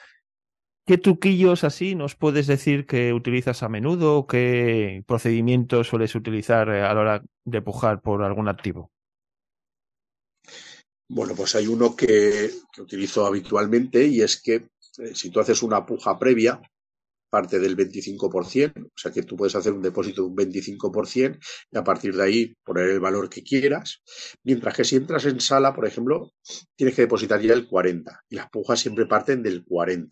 ¿Qué 0.87 0.97
truquillos 0.97 1.65
así 1.65 1.95
nos 1.95 2.15
puedes 2.15 2.47
decir 2.47 2.85
que 2.85 3.11
utilizas 3.11 3.61
a 3.61 3.67
menudo? 3.67 4.25
¿Qué 4.25 5.03
procedimientos 5.05 5.89
sueles 5.89 6.15
utilizar 6.15 6.69
eh, 6.69 6.81
a 6.81 6.93
la 6.93 7.01
hora 7.01 7.23
de 7.43 7.61
pujar 7.61 8.01
por 8.01 8.23
algún 8.23 8.47
activo? 8.47 8.89
Bueno, 11.09 11.35
pues 11.35 11.55
hay 11.55 11.67
uno 11.67 11.93
que, 11.93 12.51
utilizo 12.77 13.25
habitualmente 13.25 14.05
y 14.05 14.21
es 14.21 14.41
que 14.41 14.55
eh, 14.99 15.13
si 15.13 15.29
tú 15.29 15.41
haces 15.41 15.61
una 15.61 15.85
puja 15.85 16.17
previa, 16.17 16.61
parte 17.29 17.59
del 17.59 17.75
25%, 17.75 18.85
o 18.85 18.89
sea 18.95 19.11
que 19.11 19.23
tú 19.23 19.35
puedes 19.35 19.55
hacer 19.55 19.73
un 19.73 19.81
depósito 19.81 20.21
de 20.21 20.27
un 20.29 20.37
25% 20.37 21.37
y 21.69 21.77
a 21.77 21.83
partir 21.83 22.15
de 22.15 22.23
ahí 22.23 22.55
poner 22.63 22.91
el 22.91 23.01
valor 23.01 23.29
que 23.29 23.43
quieras, 23.43 24.01
mientras 24.45 24.73
que 24.73 24.85
si 24.85 24.95
entras 24.95 25.25
en 25.25 25.41
sala, 25.41 25.75
por 25.75 25.85
ejemplo, 25.85 26.31
tienes 26.77 26.95
que 26.95 27.01
depositar 27.01 27.41
ya 27.41 27.51
el 27.51 27.67
40% 27.67 28.21
y 28.29 28.35
las 28.37 28.49
pujas 28.49 28.79
siempre 28.79 29.05
parten 29.05 29.43
del 29.43 29.65
40%. 29.65 30.07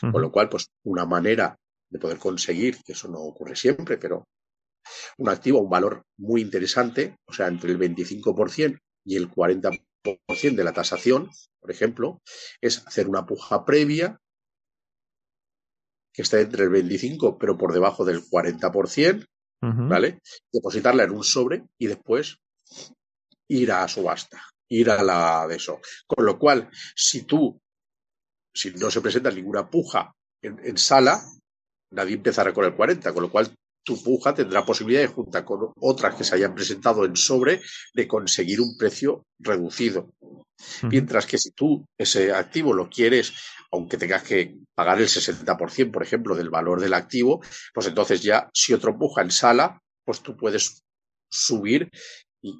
Con 0.00 0.20
lo 0.20 0.30
cual, 0.30 0.48
pues 0.48 0.68
una 0.84 1.04
manera 1.04 1.58
de 1.88 1.98
poder 1.98 2.18
conseguir, 2.18 2.82
que 2.84 2.92
eso 2.92 3.08
no 3.08 3.20
ocurre 3.20 3.56
siempre, 3.56 3.98
pero 3.98 4.28
un 5.18 5.28
activo, 5.28 5.60
un 5.60 5.70
valor 5.70 6.04
muy 6.18 6.40
interesante, 6.40 7.16
o 7.26 7.32
sea, 7.32 7.48
entre 7.48 7.70
el 7.72 7.78
25% 7.78 8.78
y 9.04 9.16
el 9.16 9.30
40% 9.30 9.80
de 10.56 10.64
la 10.64 10.72
tasación, 10.72 11.30
por 11.60 11.70
ejemplo, 11.70 12.22
es 12.60 12.86
hacer 12.86 13.08
una 13.08 13.26
puja 13.26 13.64
previa 13.64 14.20
que 16.12 16.22
esté 16.22 16.40
entre 16.40 16.64
el 16.64 16.70
25 16.70 17.36
pero 17.38 17.58
por 17.58 17.72
debajo 17.72 18.04
del 18.04 18.22
40%, 18.22 19.26
¿vale? 19.60 20.20
Depositarla 20.52 21.04
en 21.04 21.10
un 21.10 21.24
sobre 21.24 21.64
y 21.78 21.88
después 21.88 22.38
ir 23.48 23.72
a 23.72 23.86
subasta, 23.86 24.42
ir 24.68 24.90
a 24.90 25.02
la 25.02 25.46
de 25.46 25.56
eso. 25.56 25.80
Con 26.06 26.24
lo 26.24 26.38
cual, 26.38 26.70
si 26.94 27.24
tú 27.24 27.60
si 28.56 28.72
no 28.72 28.90
se 28.90 29.00
presenta 29.00 29.30
ninguna 29.30 29.68
puja 29.68 30.12
en, 30.42 30.78
sala, 30.78 31.22
nadie 31.92 32.14
empezará 32.14 32.52
con 32.52 32.64
el 32.64 32.74
40, 32.74 33.12
con 33.12 33.22
lo 33.22 33.30
cual 33.30 33.54
tu 33.84 34.02
puja 34.02 34.34
tendrá 34.34 34.64
posibilidad 34.64 35.02
de, 35.02 35.08
junto 35.08 35.44
con 35.44 35.72
otras 35.80 36.14
que 36.14 36.24
se 36.24 36.34
hayan 36.34 36.54
presentado 36.54 37.04
en 37.04 37.16
sobre, 37.16 37.60
de 37.94 38.08
conseguir 38.08 38.60
un 38.60 38.76
precio 38.76 39.26
reducido. 39.38 40.10
Mientras 40.82 41.26
que 41.26 41.38
si 41.38 41.50
tú 41.50 41.84
ese 41.98 42.32
activo 42.32 42.72
lo 42.72 42.88
quieres, 42.88 43.34
aunque 43.70 43.98
tengas 43.98 44.22
que 44.22 44.56
pagar 44.74 45.00
el 45.00 45.08
60%, 45.08 45.90
por 45.90 46.02
ejemplo, 46.02 46.34
del 46.34 46.50
valor 46.50 46.80
del 46.80 46.94
activo, 46.94 47.42
pues 47.74 47.86
entonces 47.86 48.22
ya 48.22 48.48
si 48.54 48.72
otro 48.72 48.98
puja 48.98 49.22
en 49.22 49.30
sala, 49.30 49.78
pues 50.04 50.22
tú 50.22 50.36
puedes 50.36 50.82
subir 51.30 51.90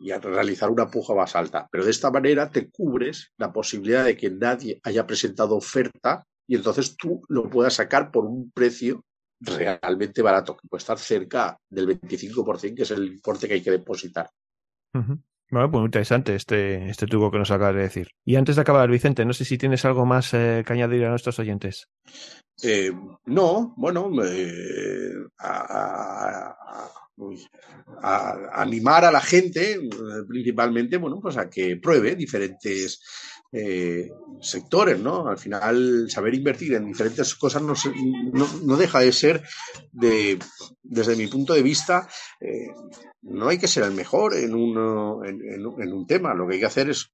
y, 0.01 0.11
a 0.11 0.18
realizar 0.18 0.70
una 0.70 0.88
puja 0.88 1.14
más 1.14 1.37
alta. 1.37 1.68
Pero 1.70 1.85
de 1.85 1.90
esta 1.90 2.11
manera 2.11 2.51
te 2.51 2.70
cubres 2.70 3.33
la 3.37 3.53
posibilidad 3.53 4.05
de 4.05 4.16
que 4.16 4.31
nadie 4.31 4.81
haya 4.83 5.07
presentado 5.07 5.57
oferta 5.57 6.25
y 6.46 6.57
entonces 6.57 6.96
tú 6.96 7.22
lo 7.29 7.49
puedas 7.49 7.75
sacar 7.75 8.11
por 8.11 8.25
un 8.25 8.51
precio 8.51 9.05
realmente 9.40 10.22
barato, 10.22 10.57
que 10.57 10.68
puede 10.68 10.81
estar 10.81 10.99
cerca 10.99 11.59
del 11.68 11.88
25%, 11.88 12.75
que 12.75 12.83
es 12.83 12.90
el 12.90 13.07
importe 13.07 13.46
que 13.46 13.55
hay 13.55 13.62
que 13.62 13.70
depositar. 13.70 14.31
Bueno, 14.92 15.70
pues 15.70 15.81
muy 15.81 15.87
interesante 15.87 16.35
este, 16.35 16.88
este 16.88 17.07
truco 17.07 17.31
que 17.31 17.38
nos 17.38 17.51
acabas 17.51 17.75
de 17.75 17.83
decir. 17.83 18.09
Y 18.25 18.37
antes 18.37 18.57
de 18.57 18.62
acabar, 18.62 18.90
Vicente, 18.90 19.25
no 19.25 19.33
sé 19.33 19.44
si 19.44 19.59
tienes 19.59 19.85
algo 19.85 20.07
más 20.07 20.33
eh, 20.35 20.64
que 20.66 20.72
añadir 20.72 21.05
a 21.05 21.11
nuestros 21.11 21.38
oyentes. 21.38 21.88
Eh, 22.62 22.90
no, 23.27 23.75
bueno, 23.77 24.11
eh, 24.25 25.12
a, 25.38 26.49
a, 26.49 27.06
animar 28.53 29.05
a 29.05 29.11
la 29.11 29.21
gente, 29.21 29.73
eh, 29.73 29.79
principalmente, 30.29 30.97
bueno, 30.99 31.19
pues 31.21 31.37
a 31.37 31.49
que 31.49 31.77
pruebe 31.77 32.15
diferentes 32.15 33.01
eh, 33.53 34.11
sectores, 34.41 34.99
¿no? 34.99 35.29
Al 35.29 35.39
final, 35.39 36.11
saber 36.11 36.35
invertir 36.35 36.75
en 36.75 36.87
diferentes 36.87 37.35
cosas 37.37 37.63
no, 37.63 37.75
no, 38.63 38.77
deja 38.77 39.01
de 39.01 39.13
ser, 39.13 39.43
de, 39.93 40.39
desde 40.83 41.17
mi 41.17 41.27
punto 41.27 41.55
de 41.55 41.63
vista, 41.63 42.09
eh, 42.41 42.69
no 43.23 43.49
hay 43.49 43.59
que 43.59 43.69
ser 43.69 43.85
el 43.85 43.93
mejor 43.93 44.35
en, 44.35 44.55
uno, 44.55 45.25
en, 45.25 45.41
en, 45.43 45.93
un 45.93 46.07
tema. 46.07 46.35
Lo 46.35 46.47
que 46.47 46.55
hay 46.55 46.61
que 46.61 46.67
hacer 46.67 46.91
es 46.91 47.13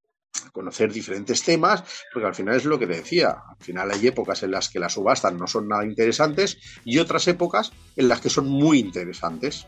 conocer 0.53 0.93
diferentes 0.93 1.43
temas, 1.43 1.85
porque 2.13 2.27
al 2.27 2.35
final 2.35 2.57
es 2.57 2.65
lo 2.65 2.79
que 2.79 2.87
te 2.87 2.97
decía, 2.97 3.37
al 3.49 3.65
final 3.65 3.91
hay 3.91 4.07
épocas 4.07 4.43
en 4.43 4.51
las 4.51 4.69
que 4.69 4.81
las 4.81 4.95
subastas 4.95 5.35
no 5.35 5.47
son 5.47 5.69
nada 5.69 5.85
interesantes 5.85 6.59
y 6.85 6.99
otras 6.99 7.29
épocas 7.29 7.73
en 7.97 8.09
las 8.09 8.21
que 8.21 8.31
son 8.31 8.49
muy 8.49 8.79
interesantes. 8.79 9.67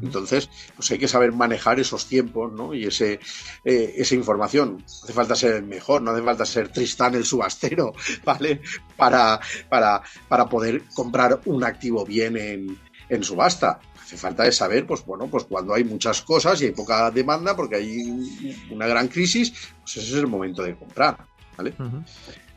Entonces, 0.00 0.48
pues 0.76 0.90
hay 0.90 0.98
que 0.98 1.08
saber 1.08 1.32
manejar 1.32 1.78
esos 1.80 2.06
tiempos, 2.06 2.52
¿no? 2.52 2.72
Y 2.72 2.84
ese, 2.86 3.20
eh, 3.64 3.94
esa 3.96 4.14
información. 4.14 4.78
No 4.78 4.84
hace 4.84 5.12
falta 5.12 5.34
ser 5.34 5.56
el 5.56 5.64
mejor, 5.64 6.02
no 6.02 6.12
hace 6.12 6.22
falta 6.22 6.46
ser 6.46 6.68
Tristán 6.68 7.14
el 7.14 7.24
subastero, 7.24 7.92
¿vale? 8.24 8.60
Para, 8.96 9.40
para, 9.68 10.02
para 10.28 10.48
poder 10.48 10.84
comprar 10.94 11.40
un 11.46 11.64
activo 11.64 12.04
bien 12.04 12.36
en, 12.36 12.78
en 13.08 13.24
subasta. 13.24 13.80
Hace 14.02 14.16
falta 14.16 14.44
de 14.44 14.52
saber, 14.52 14.86
pues 14.86 15.04
bueno, 15.04 15.26
pues 15.28 15.44
cuando 15.44 15.74
hay 15.74 15.84
muchas 15.84 16.22
cosas 16.22 16.60
y 16.60 16.66
hay 16.66 16.72
poca 16.72 17.10
demanda, 17.10 17.56
porque 17.56 17.76
hay 17.76 18.54
una 18.70 18.86
gran 18.86 19.08
crisis, 19.08 19.52
pues 19.80 19.96
ese 19.96 20.08
es 20.08 20.14
el 20.14 20.26
momento 20.26 20.62
de 20.62 20.76
comprar, 20.76 21.18
¿vale? 21.56 21.74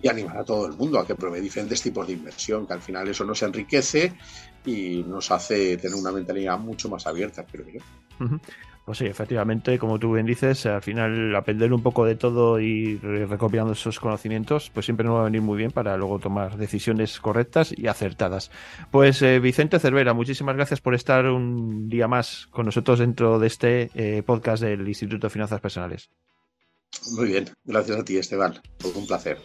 Y 0.02 0.08
animar 0.08 0.38
a 0.38 0.44
todo 0.44 0.66
el 0.66 0.74
mundo 0.74 1.00
a 1.00 1.08
que 1.08 1.16
pruebe 1.16 1.40
diferentes 1.40 1.82
tipos 1.82 2.08
de 2.08 2.14
inversión, 2.14 2.68
que 2.68 2.74
al 2.74 2.82
final 2.82 3.08
eso 3.08 3.24
no 3.24 3.34
se 3.34 3.46
enriquece 3.46 4.14
y 4.66 5.04
nos 5.08 5.32
hace 5.32 5.78
tener 5.78 5.96
una 5.96 6.12
mentalidad 6.12 6.58
mucho 6.60 6.90
más 6.90 7.06
abierta, 7.08 7.46
creo 7.46 7.66
yo. 7.68 7.82
Pues 8.86 9.00
sí, 9.00 9.06
efectivamente, 9.08 9.80
como 9.80 9.98
tú 9.98 10.14
bien 10.14 10.28
dices, 10.28 10.68
al 10.68 10.84
final 10.84 11.36
aprender 11.36 11.74
un 11.74 11.82
poco 11.82 12.06
de 12.06 12.14
todo 12.14 12.60
y 12.60 12.98
recopilando 12.98 13.74
esos 13.74 14.00
conocimientos, 14.00 14.70
pues 14.72 14.86
siempre 14.86 15.08
nos 15.08 15.16
va 15.16 15.22
a 15.22 15.26
venir 15.26 15.42
muy 15.42 15.58
bien 15.58 15.72
para 15.72 15.98
luego 15.98 16.20
tomar 16.20 16.56
decisiones 16.56 17.20
correctas 17.20 17.74
y 17.76 17.88
acertadas. 17.88 18.52
Pues 18.92 19.24
eh, 19.24 19.40
Vicente 19.40 19.80
Cervera, 19.80 20.14
muchísimas 20.14 20.56
gracias 20.56 20.82
por 20.82 20.94
estar 20.94 21.26
un 21.26 21.90
día 21.90 22.08
más 22.08 22.46
con 22.52 22.68
nosotros 22.68 23.00
dentro 23.00 23.40
de 23.40 23.48
este 23.48 23.90
eh, 23.96 24.22
podcast 24.24 24.62
del 24.62 24.88
Instituto 24.88 25.26
de 25.26 25.32
Finanzas 25.32 25.62
Personales. 25.62 26.12
Muy 27.18 27.30
bien, 27.30 27.50
gracias 27.64 28.00
a 28.00 28.06
ti 28.06 28.18
Esteban, 28.18 28.62
todo 28.78 29.00
un 29.00 29.08
placer. 29.08 29.40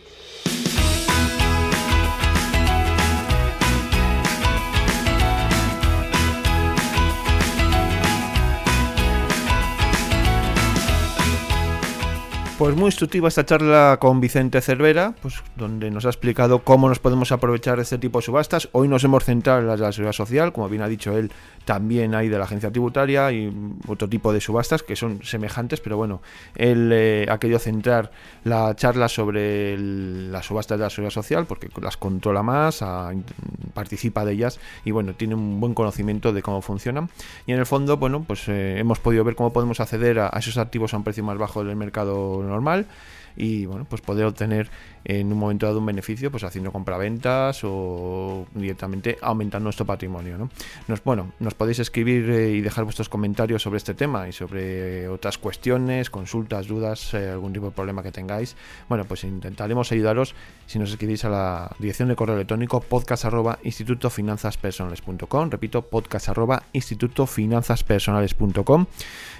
Pues 12.60 12.76
muy 12.76 12.88
instructiva 12.88 13.26
esta 13.26 13.46
charla 13.46 13.96
con 13.98 14.20
Vicente 14.20 14.60
Cervera, 14.60 15.14
pues 15.22 15.42
donde 15.56 15.90
nos 15.90 16.04
ha 16.04 16.10
explicado 16.10 16.58
cómo 16.58 16.90
nos 16.90 16.98
podemos 16.98 17.32
aprovechar 17.32 17.76
de 17.76 17.84
este 17.84 17.96
tipo 17.96 18.18
de 18.18 18.26
subastas. 18.26 18.68
Hoy 18.72 18.86
nos 18.86 19.02
hemos 19.02 19.24
centrado 19.24 19.60
en 19.60 19.66
las 19.66 19.80
de 19.80 19.86
la 19.86 19.92
seguridad 19.92 20.12
social, 20.12 20.52
como 20.52 20.68
bien 20.68 20.82
ha 20.82 20.88
dicho 20.88 21.16
él, 21.16 21.32
también 21.64 22.14
hay 22.14 22.28
de 22.28 22.36
la 22.36 22.44
agencia 22.44 22.70
tributaria 22.70 23.32
y 23.32 23.50
otro 23.88 24.10
tipo 24.10 24.30
de 24.34 24.42
subastas 24.42 24.82
que 24.82 24.94
son 24.94 25.22
semejantes, 25.22 25.80
pero 25.80 25.96
bueno, 25.96 26.20
él 26.54 26.90
eh, 26.92 27.26
ha 27.30 27.38
querido 27.38 27.58
centrar 27.58 28.10
la 28.44 28.76
charla 28.76 29.08
sobre 29.08 29.78
las 29.78 30.44
subastas 30.44 30.78
de 30.78 30.84
la 30.84 30.90
seguridad 30.90 31.14
social 31.14 31.46
porque 31.46 31.70
las 31.80 31.96
controla 31.96 32.42
más, 32.42 32.84
participa 33.72 34.26
de 34.26 34.32
ellas 34.32 34.60
y 34.84 34.90
bueno, 34.90 35.14
tiene 35.14 35.34
un 35.34 35.60
buen 35.60 35.72
conocimiento 35.72 36.34
de 36.34 36.42
cómo 36.42 36.60
funcionan. 36.60 37.08
Y 37.46 37.52
en 37.52 37.58
el 37.58 37.64
fondo, 37.64 37.96
bueno, 37.96 38.22
pues 38.26 38.48
eh, 38.48 38.78
hemos 38.78 38.98
podido 38.98 39.24
ver 39.24 39.34
cómo 39.34 39.50
podemos 39.50 39.80
acceder 39.80 40.18
a, 40.18 40.28
a 40.30 40.40
esos 40.40 40.58
activos 40.58 40.92
a 40.92 40.98
un 40.98 41.04
precio 41.04 41.24
más 41.24 41.38
bajo 41.38 41.64
del 41.64 41.76
mercado 41.76 42.49
normal 42.50 42.86
y 43.36 43.66
bueno, 43.66 43.86
pues 43.88 44.02
poder 44.02 44.26
obtener 44.26 44.70
en 45.04 45.32
un 45.32 45.38
momento 45.38 45.66
dado 45.66 45.78
un 45.78 45.86
beneficio 45.86 46.30
pues 46.30 46.44
haciendo 46.44 46.72
compraventas 46.72 47.60
o 47.64 48.46
directamente 48.54 49.16
aumentando 49.22 49.64
nuestro 49.64 49.86
patrimonio. 49.86 50.36
¿no? 50.36 50.50
Nos, 50.88 51.02
bueno, 51.02 51.32
nos 51.38 51.54
podéis 51.54 51.78
escribir 51.78 52.28
eh, 52.30 52.50
y 52.50 52.60
dejar 52.60 52.84
vuestros 52.84 53.08
comentarios 53.08 53.62
sobre 53.62 53.78
este 53.78 53.94
tema 53.94 54.28
y 54.28 54.32
sobre 54.32 55.08
otras 55.08 55.38
cuestiones, 55.38 56.10
consultas, 56.10 56.66
dudas, 56.66 57.14
eh, 57.14 57.30
algún 57.30 57.52
tipo 57.52 57.66
de 57.66 57.72
problema 57.72 58.02
que 58.02 58.12
tengáis. 58.12 58.56
Bueno, 58.88 59.04
pues 59.04 59.24
intentaremos 59.24 59.90
ayudaros 59.92 60.34
si 60.66 60.78
nos 60.78 60.90
escribís 60.90 61.24
a 61.24 61.30
la 61.30 61.76
dirección 61.78 62.08
de 62.08 62.16
correo 62.16 62.36
electrónico 62.36 62.80
podcast 62.80 63.24
arroba 63.24 63.58
repito 65.50 65.82
podcast 65.82 66.28
arroba 66.28 66.62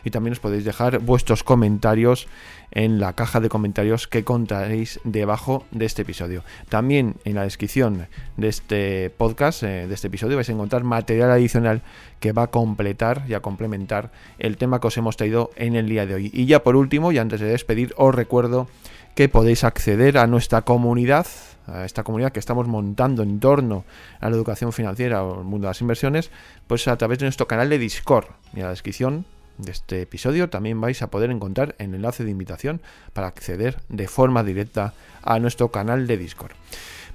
y 0.05 0.11
también 0.11 0.33
os 0.33 0.41
podéis 0.41 0.65
dejar 0.65 0.99
vuestros 1.01 1.45
comentarios 1.45 2.29
en 2.73 3.01
la 3.01 3.15
caja 3.15 3.41
de 3.41 3.49
comentarios 3.49 4.07
que 4.07 4.25
contaréis 4.25 5.01
debajo 5.05 5.65
de 5.71 5.87
este 5.87 6.03
episodio. 6.03 6.45
También 6.69 7.17
en 7.25 7.35
la 7.35 7.43
descripción 7.43 8.07
de 8.37 8.49
este 8.49 9.11
podcast, 9.11 9.63
eh, 9.63 9.87
de 9.87 9.95
este 9.95 10.07
episodio, 10.07 10.37
vais 10.37 10.49
a 10.49 10.53
encontrar 10.53 10.85
material 10.85 11.31
adicional 11.31 11.83
que 12.21 12.33
va 12.33 12.45
a 12.45 12.47
completar 12.49 13.25
y 13.29 13.35
a 13.35 13.41
complementar 13.41 14.11
el 14.39 14.57
tema 14.57 14.81
que 14.81 14.87
os 14.87 14.97
hemos 14.97 15.17
traído 15.17 15.51
en 15.57 15.75
el 15.75 15.89
día 15.89 16.07
de 16.07 16.15
hoy. 16.15 16.31
Y 16.33 16.47
ya 16.47 16.63
por 16.63 16.77
último, 16.77 17.13
y 17.13 17.19
antes 17.19 17.41
de 17.41 17.47
despedir, 17.47 17.93
os 17.97 18.15
recuerdo 18.15 18.69
que 19.15 19.29
podéis 19.29 19.65
acceder 19.65 20.19
a 20.19 20.27
nuestra 20.27 20.63
comunidad, 20.63 21.27
a 21.67 21.85
esta 21.85 22.05
comunidad 22.05 22.33
que 22.33 22.41
estamos 22.41 22.69
montando 22.69 23.23
en 23.23 23.41
torno 23.41 23.85
a 24.21 24.31
la 24.31 24.37
educación 24.37 24.73
financiera 24.73 25.25
o 25.25 25.41
el 25.41 25.45
mundo 25.45 25.67
de 25.67 25.71
las 25.71 25.81
inversiones, 25.81 26.31
pues 26.67 26.87
a 26.89 26.97
través 26.97 27.19
de 27.19 27.27
nuestro 27.27 27.47
canal 27.47 27.69
de 27.69 27.79
Discord. 27.79 28.27
Y 28.55 28.59
en 28.59 28.65
la 28.65 28.71
descripción 28.71 29.25
de 29.63 29.73
este 29.73 30.03
episodio 30.03 30.49
también 30.49 30.81
vais 30.81 31.03
a 31.03 31.11
poder 31.11 31.31
encontrar 31.31 31.75
el 31.79 31.95
enlace 31.95 32.25
de 32.25 32.31
invitación 32.31 32.81
para 33.13 33.27
acceder 33.27 33.77
de 33.89 34.09
forma 34.09 34.43
directa 34.43 34.95
a 35.23 35.39
nuestro 35.39 35.71
canal 35.71 36.07
de 36.07 36.17
Discord. 36.17 36.53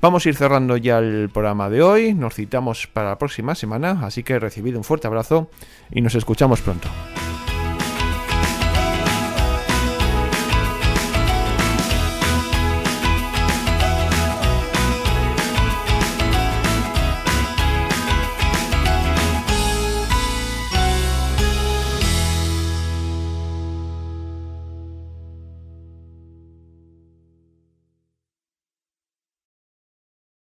Vamos 0.02 0.26
a 0.26 0.30
ir 0.30 0.36
cerrando 0.36 0.78
ya 0.78 1.00
el 1.00 1.30
programa 1.34 1.70
de 1.70 1.82
hoy, 1.82 2.14
nos 2.14 2.36
citamos 2.36 2.88
para 2.88 3.10
la 3.10 3.18
próxima 3.18 3.56
semana, 3.56 4.00
así 4.04 4.24
que 4.24 4.40
recibid 4.40 4.76
un 4.76 4.84
fuerte 4.84 5.08
abrazo 5.08 5.50
y 5.92 6.02
nos 6.02 6.16
escuchamos 6.16 6.62
pronto. 6.62 6.90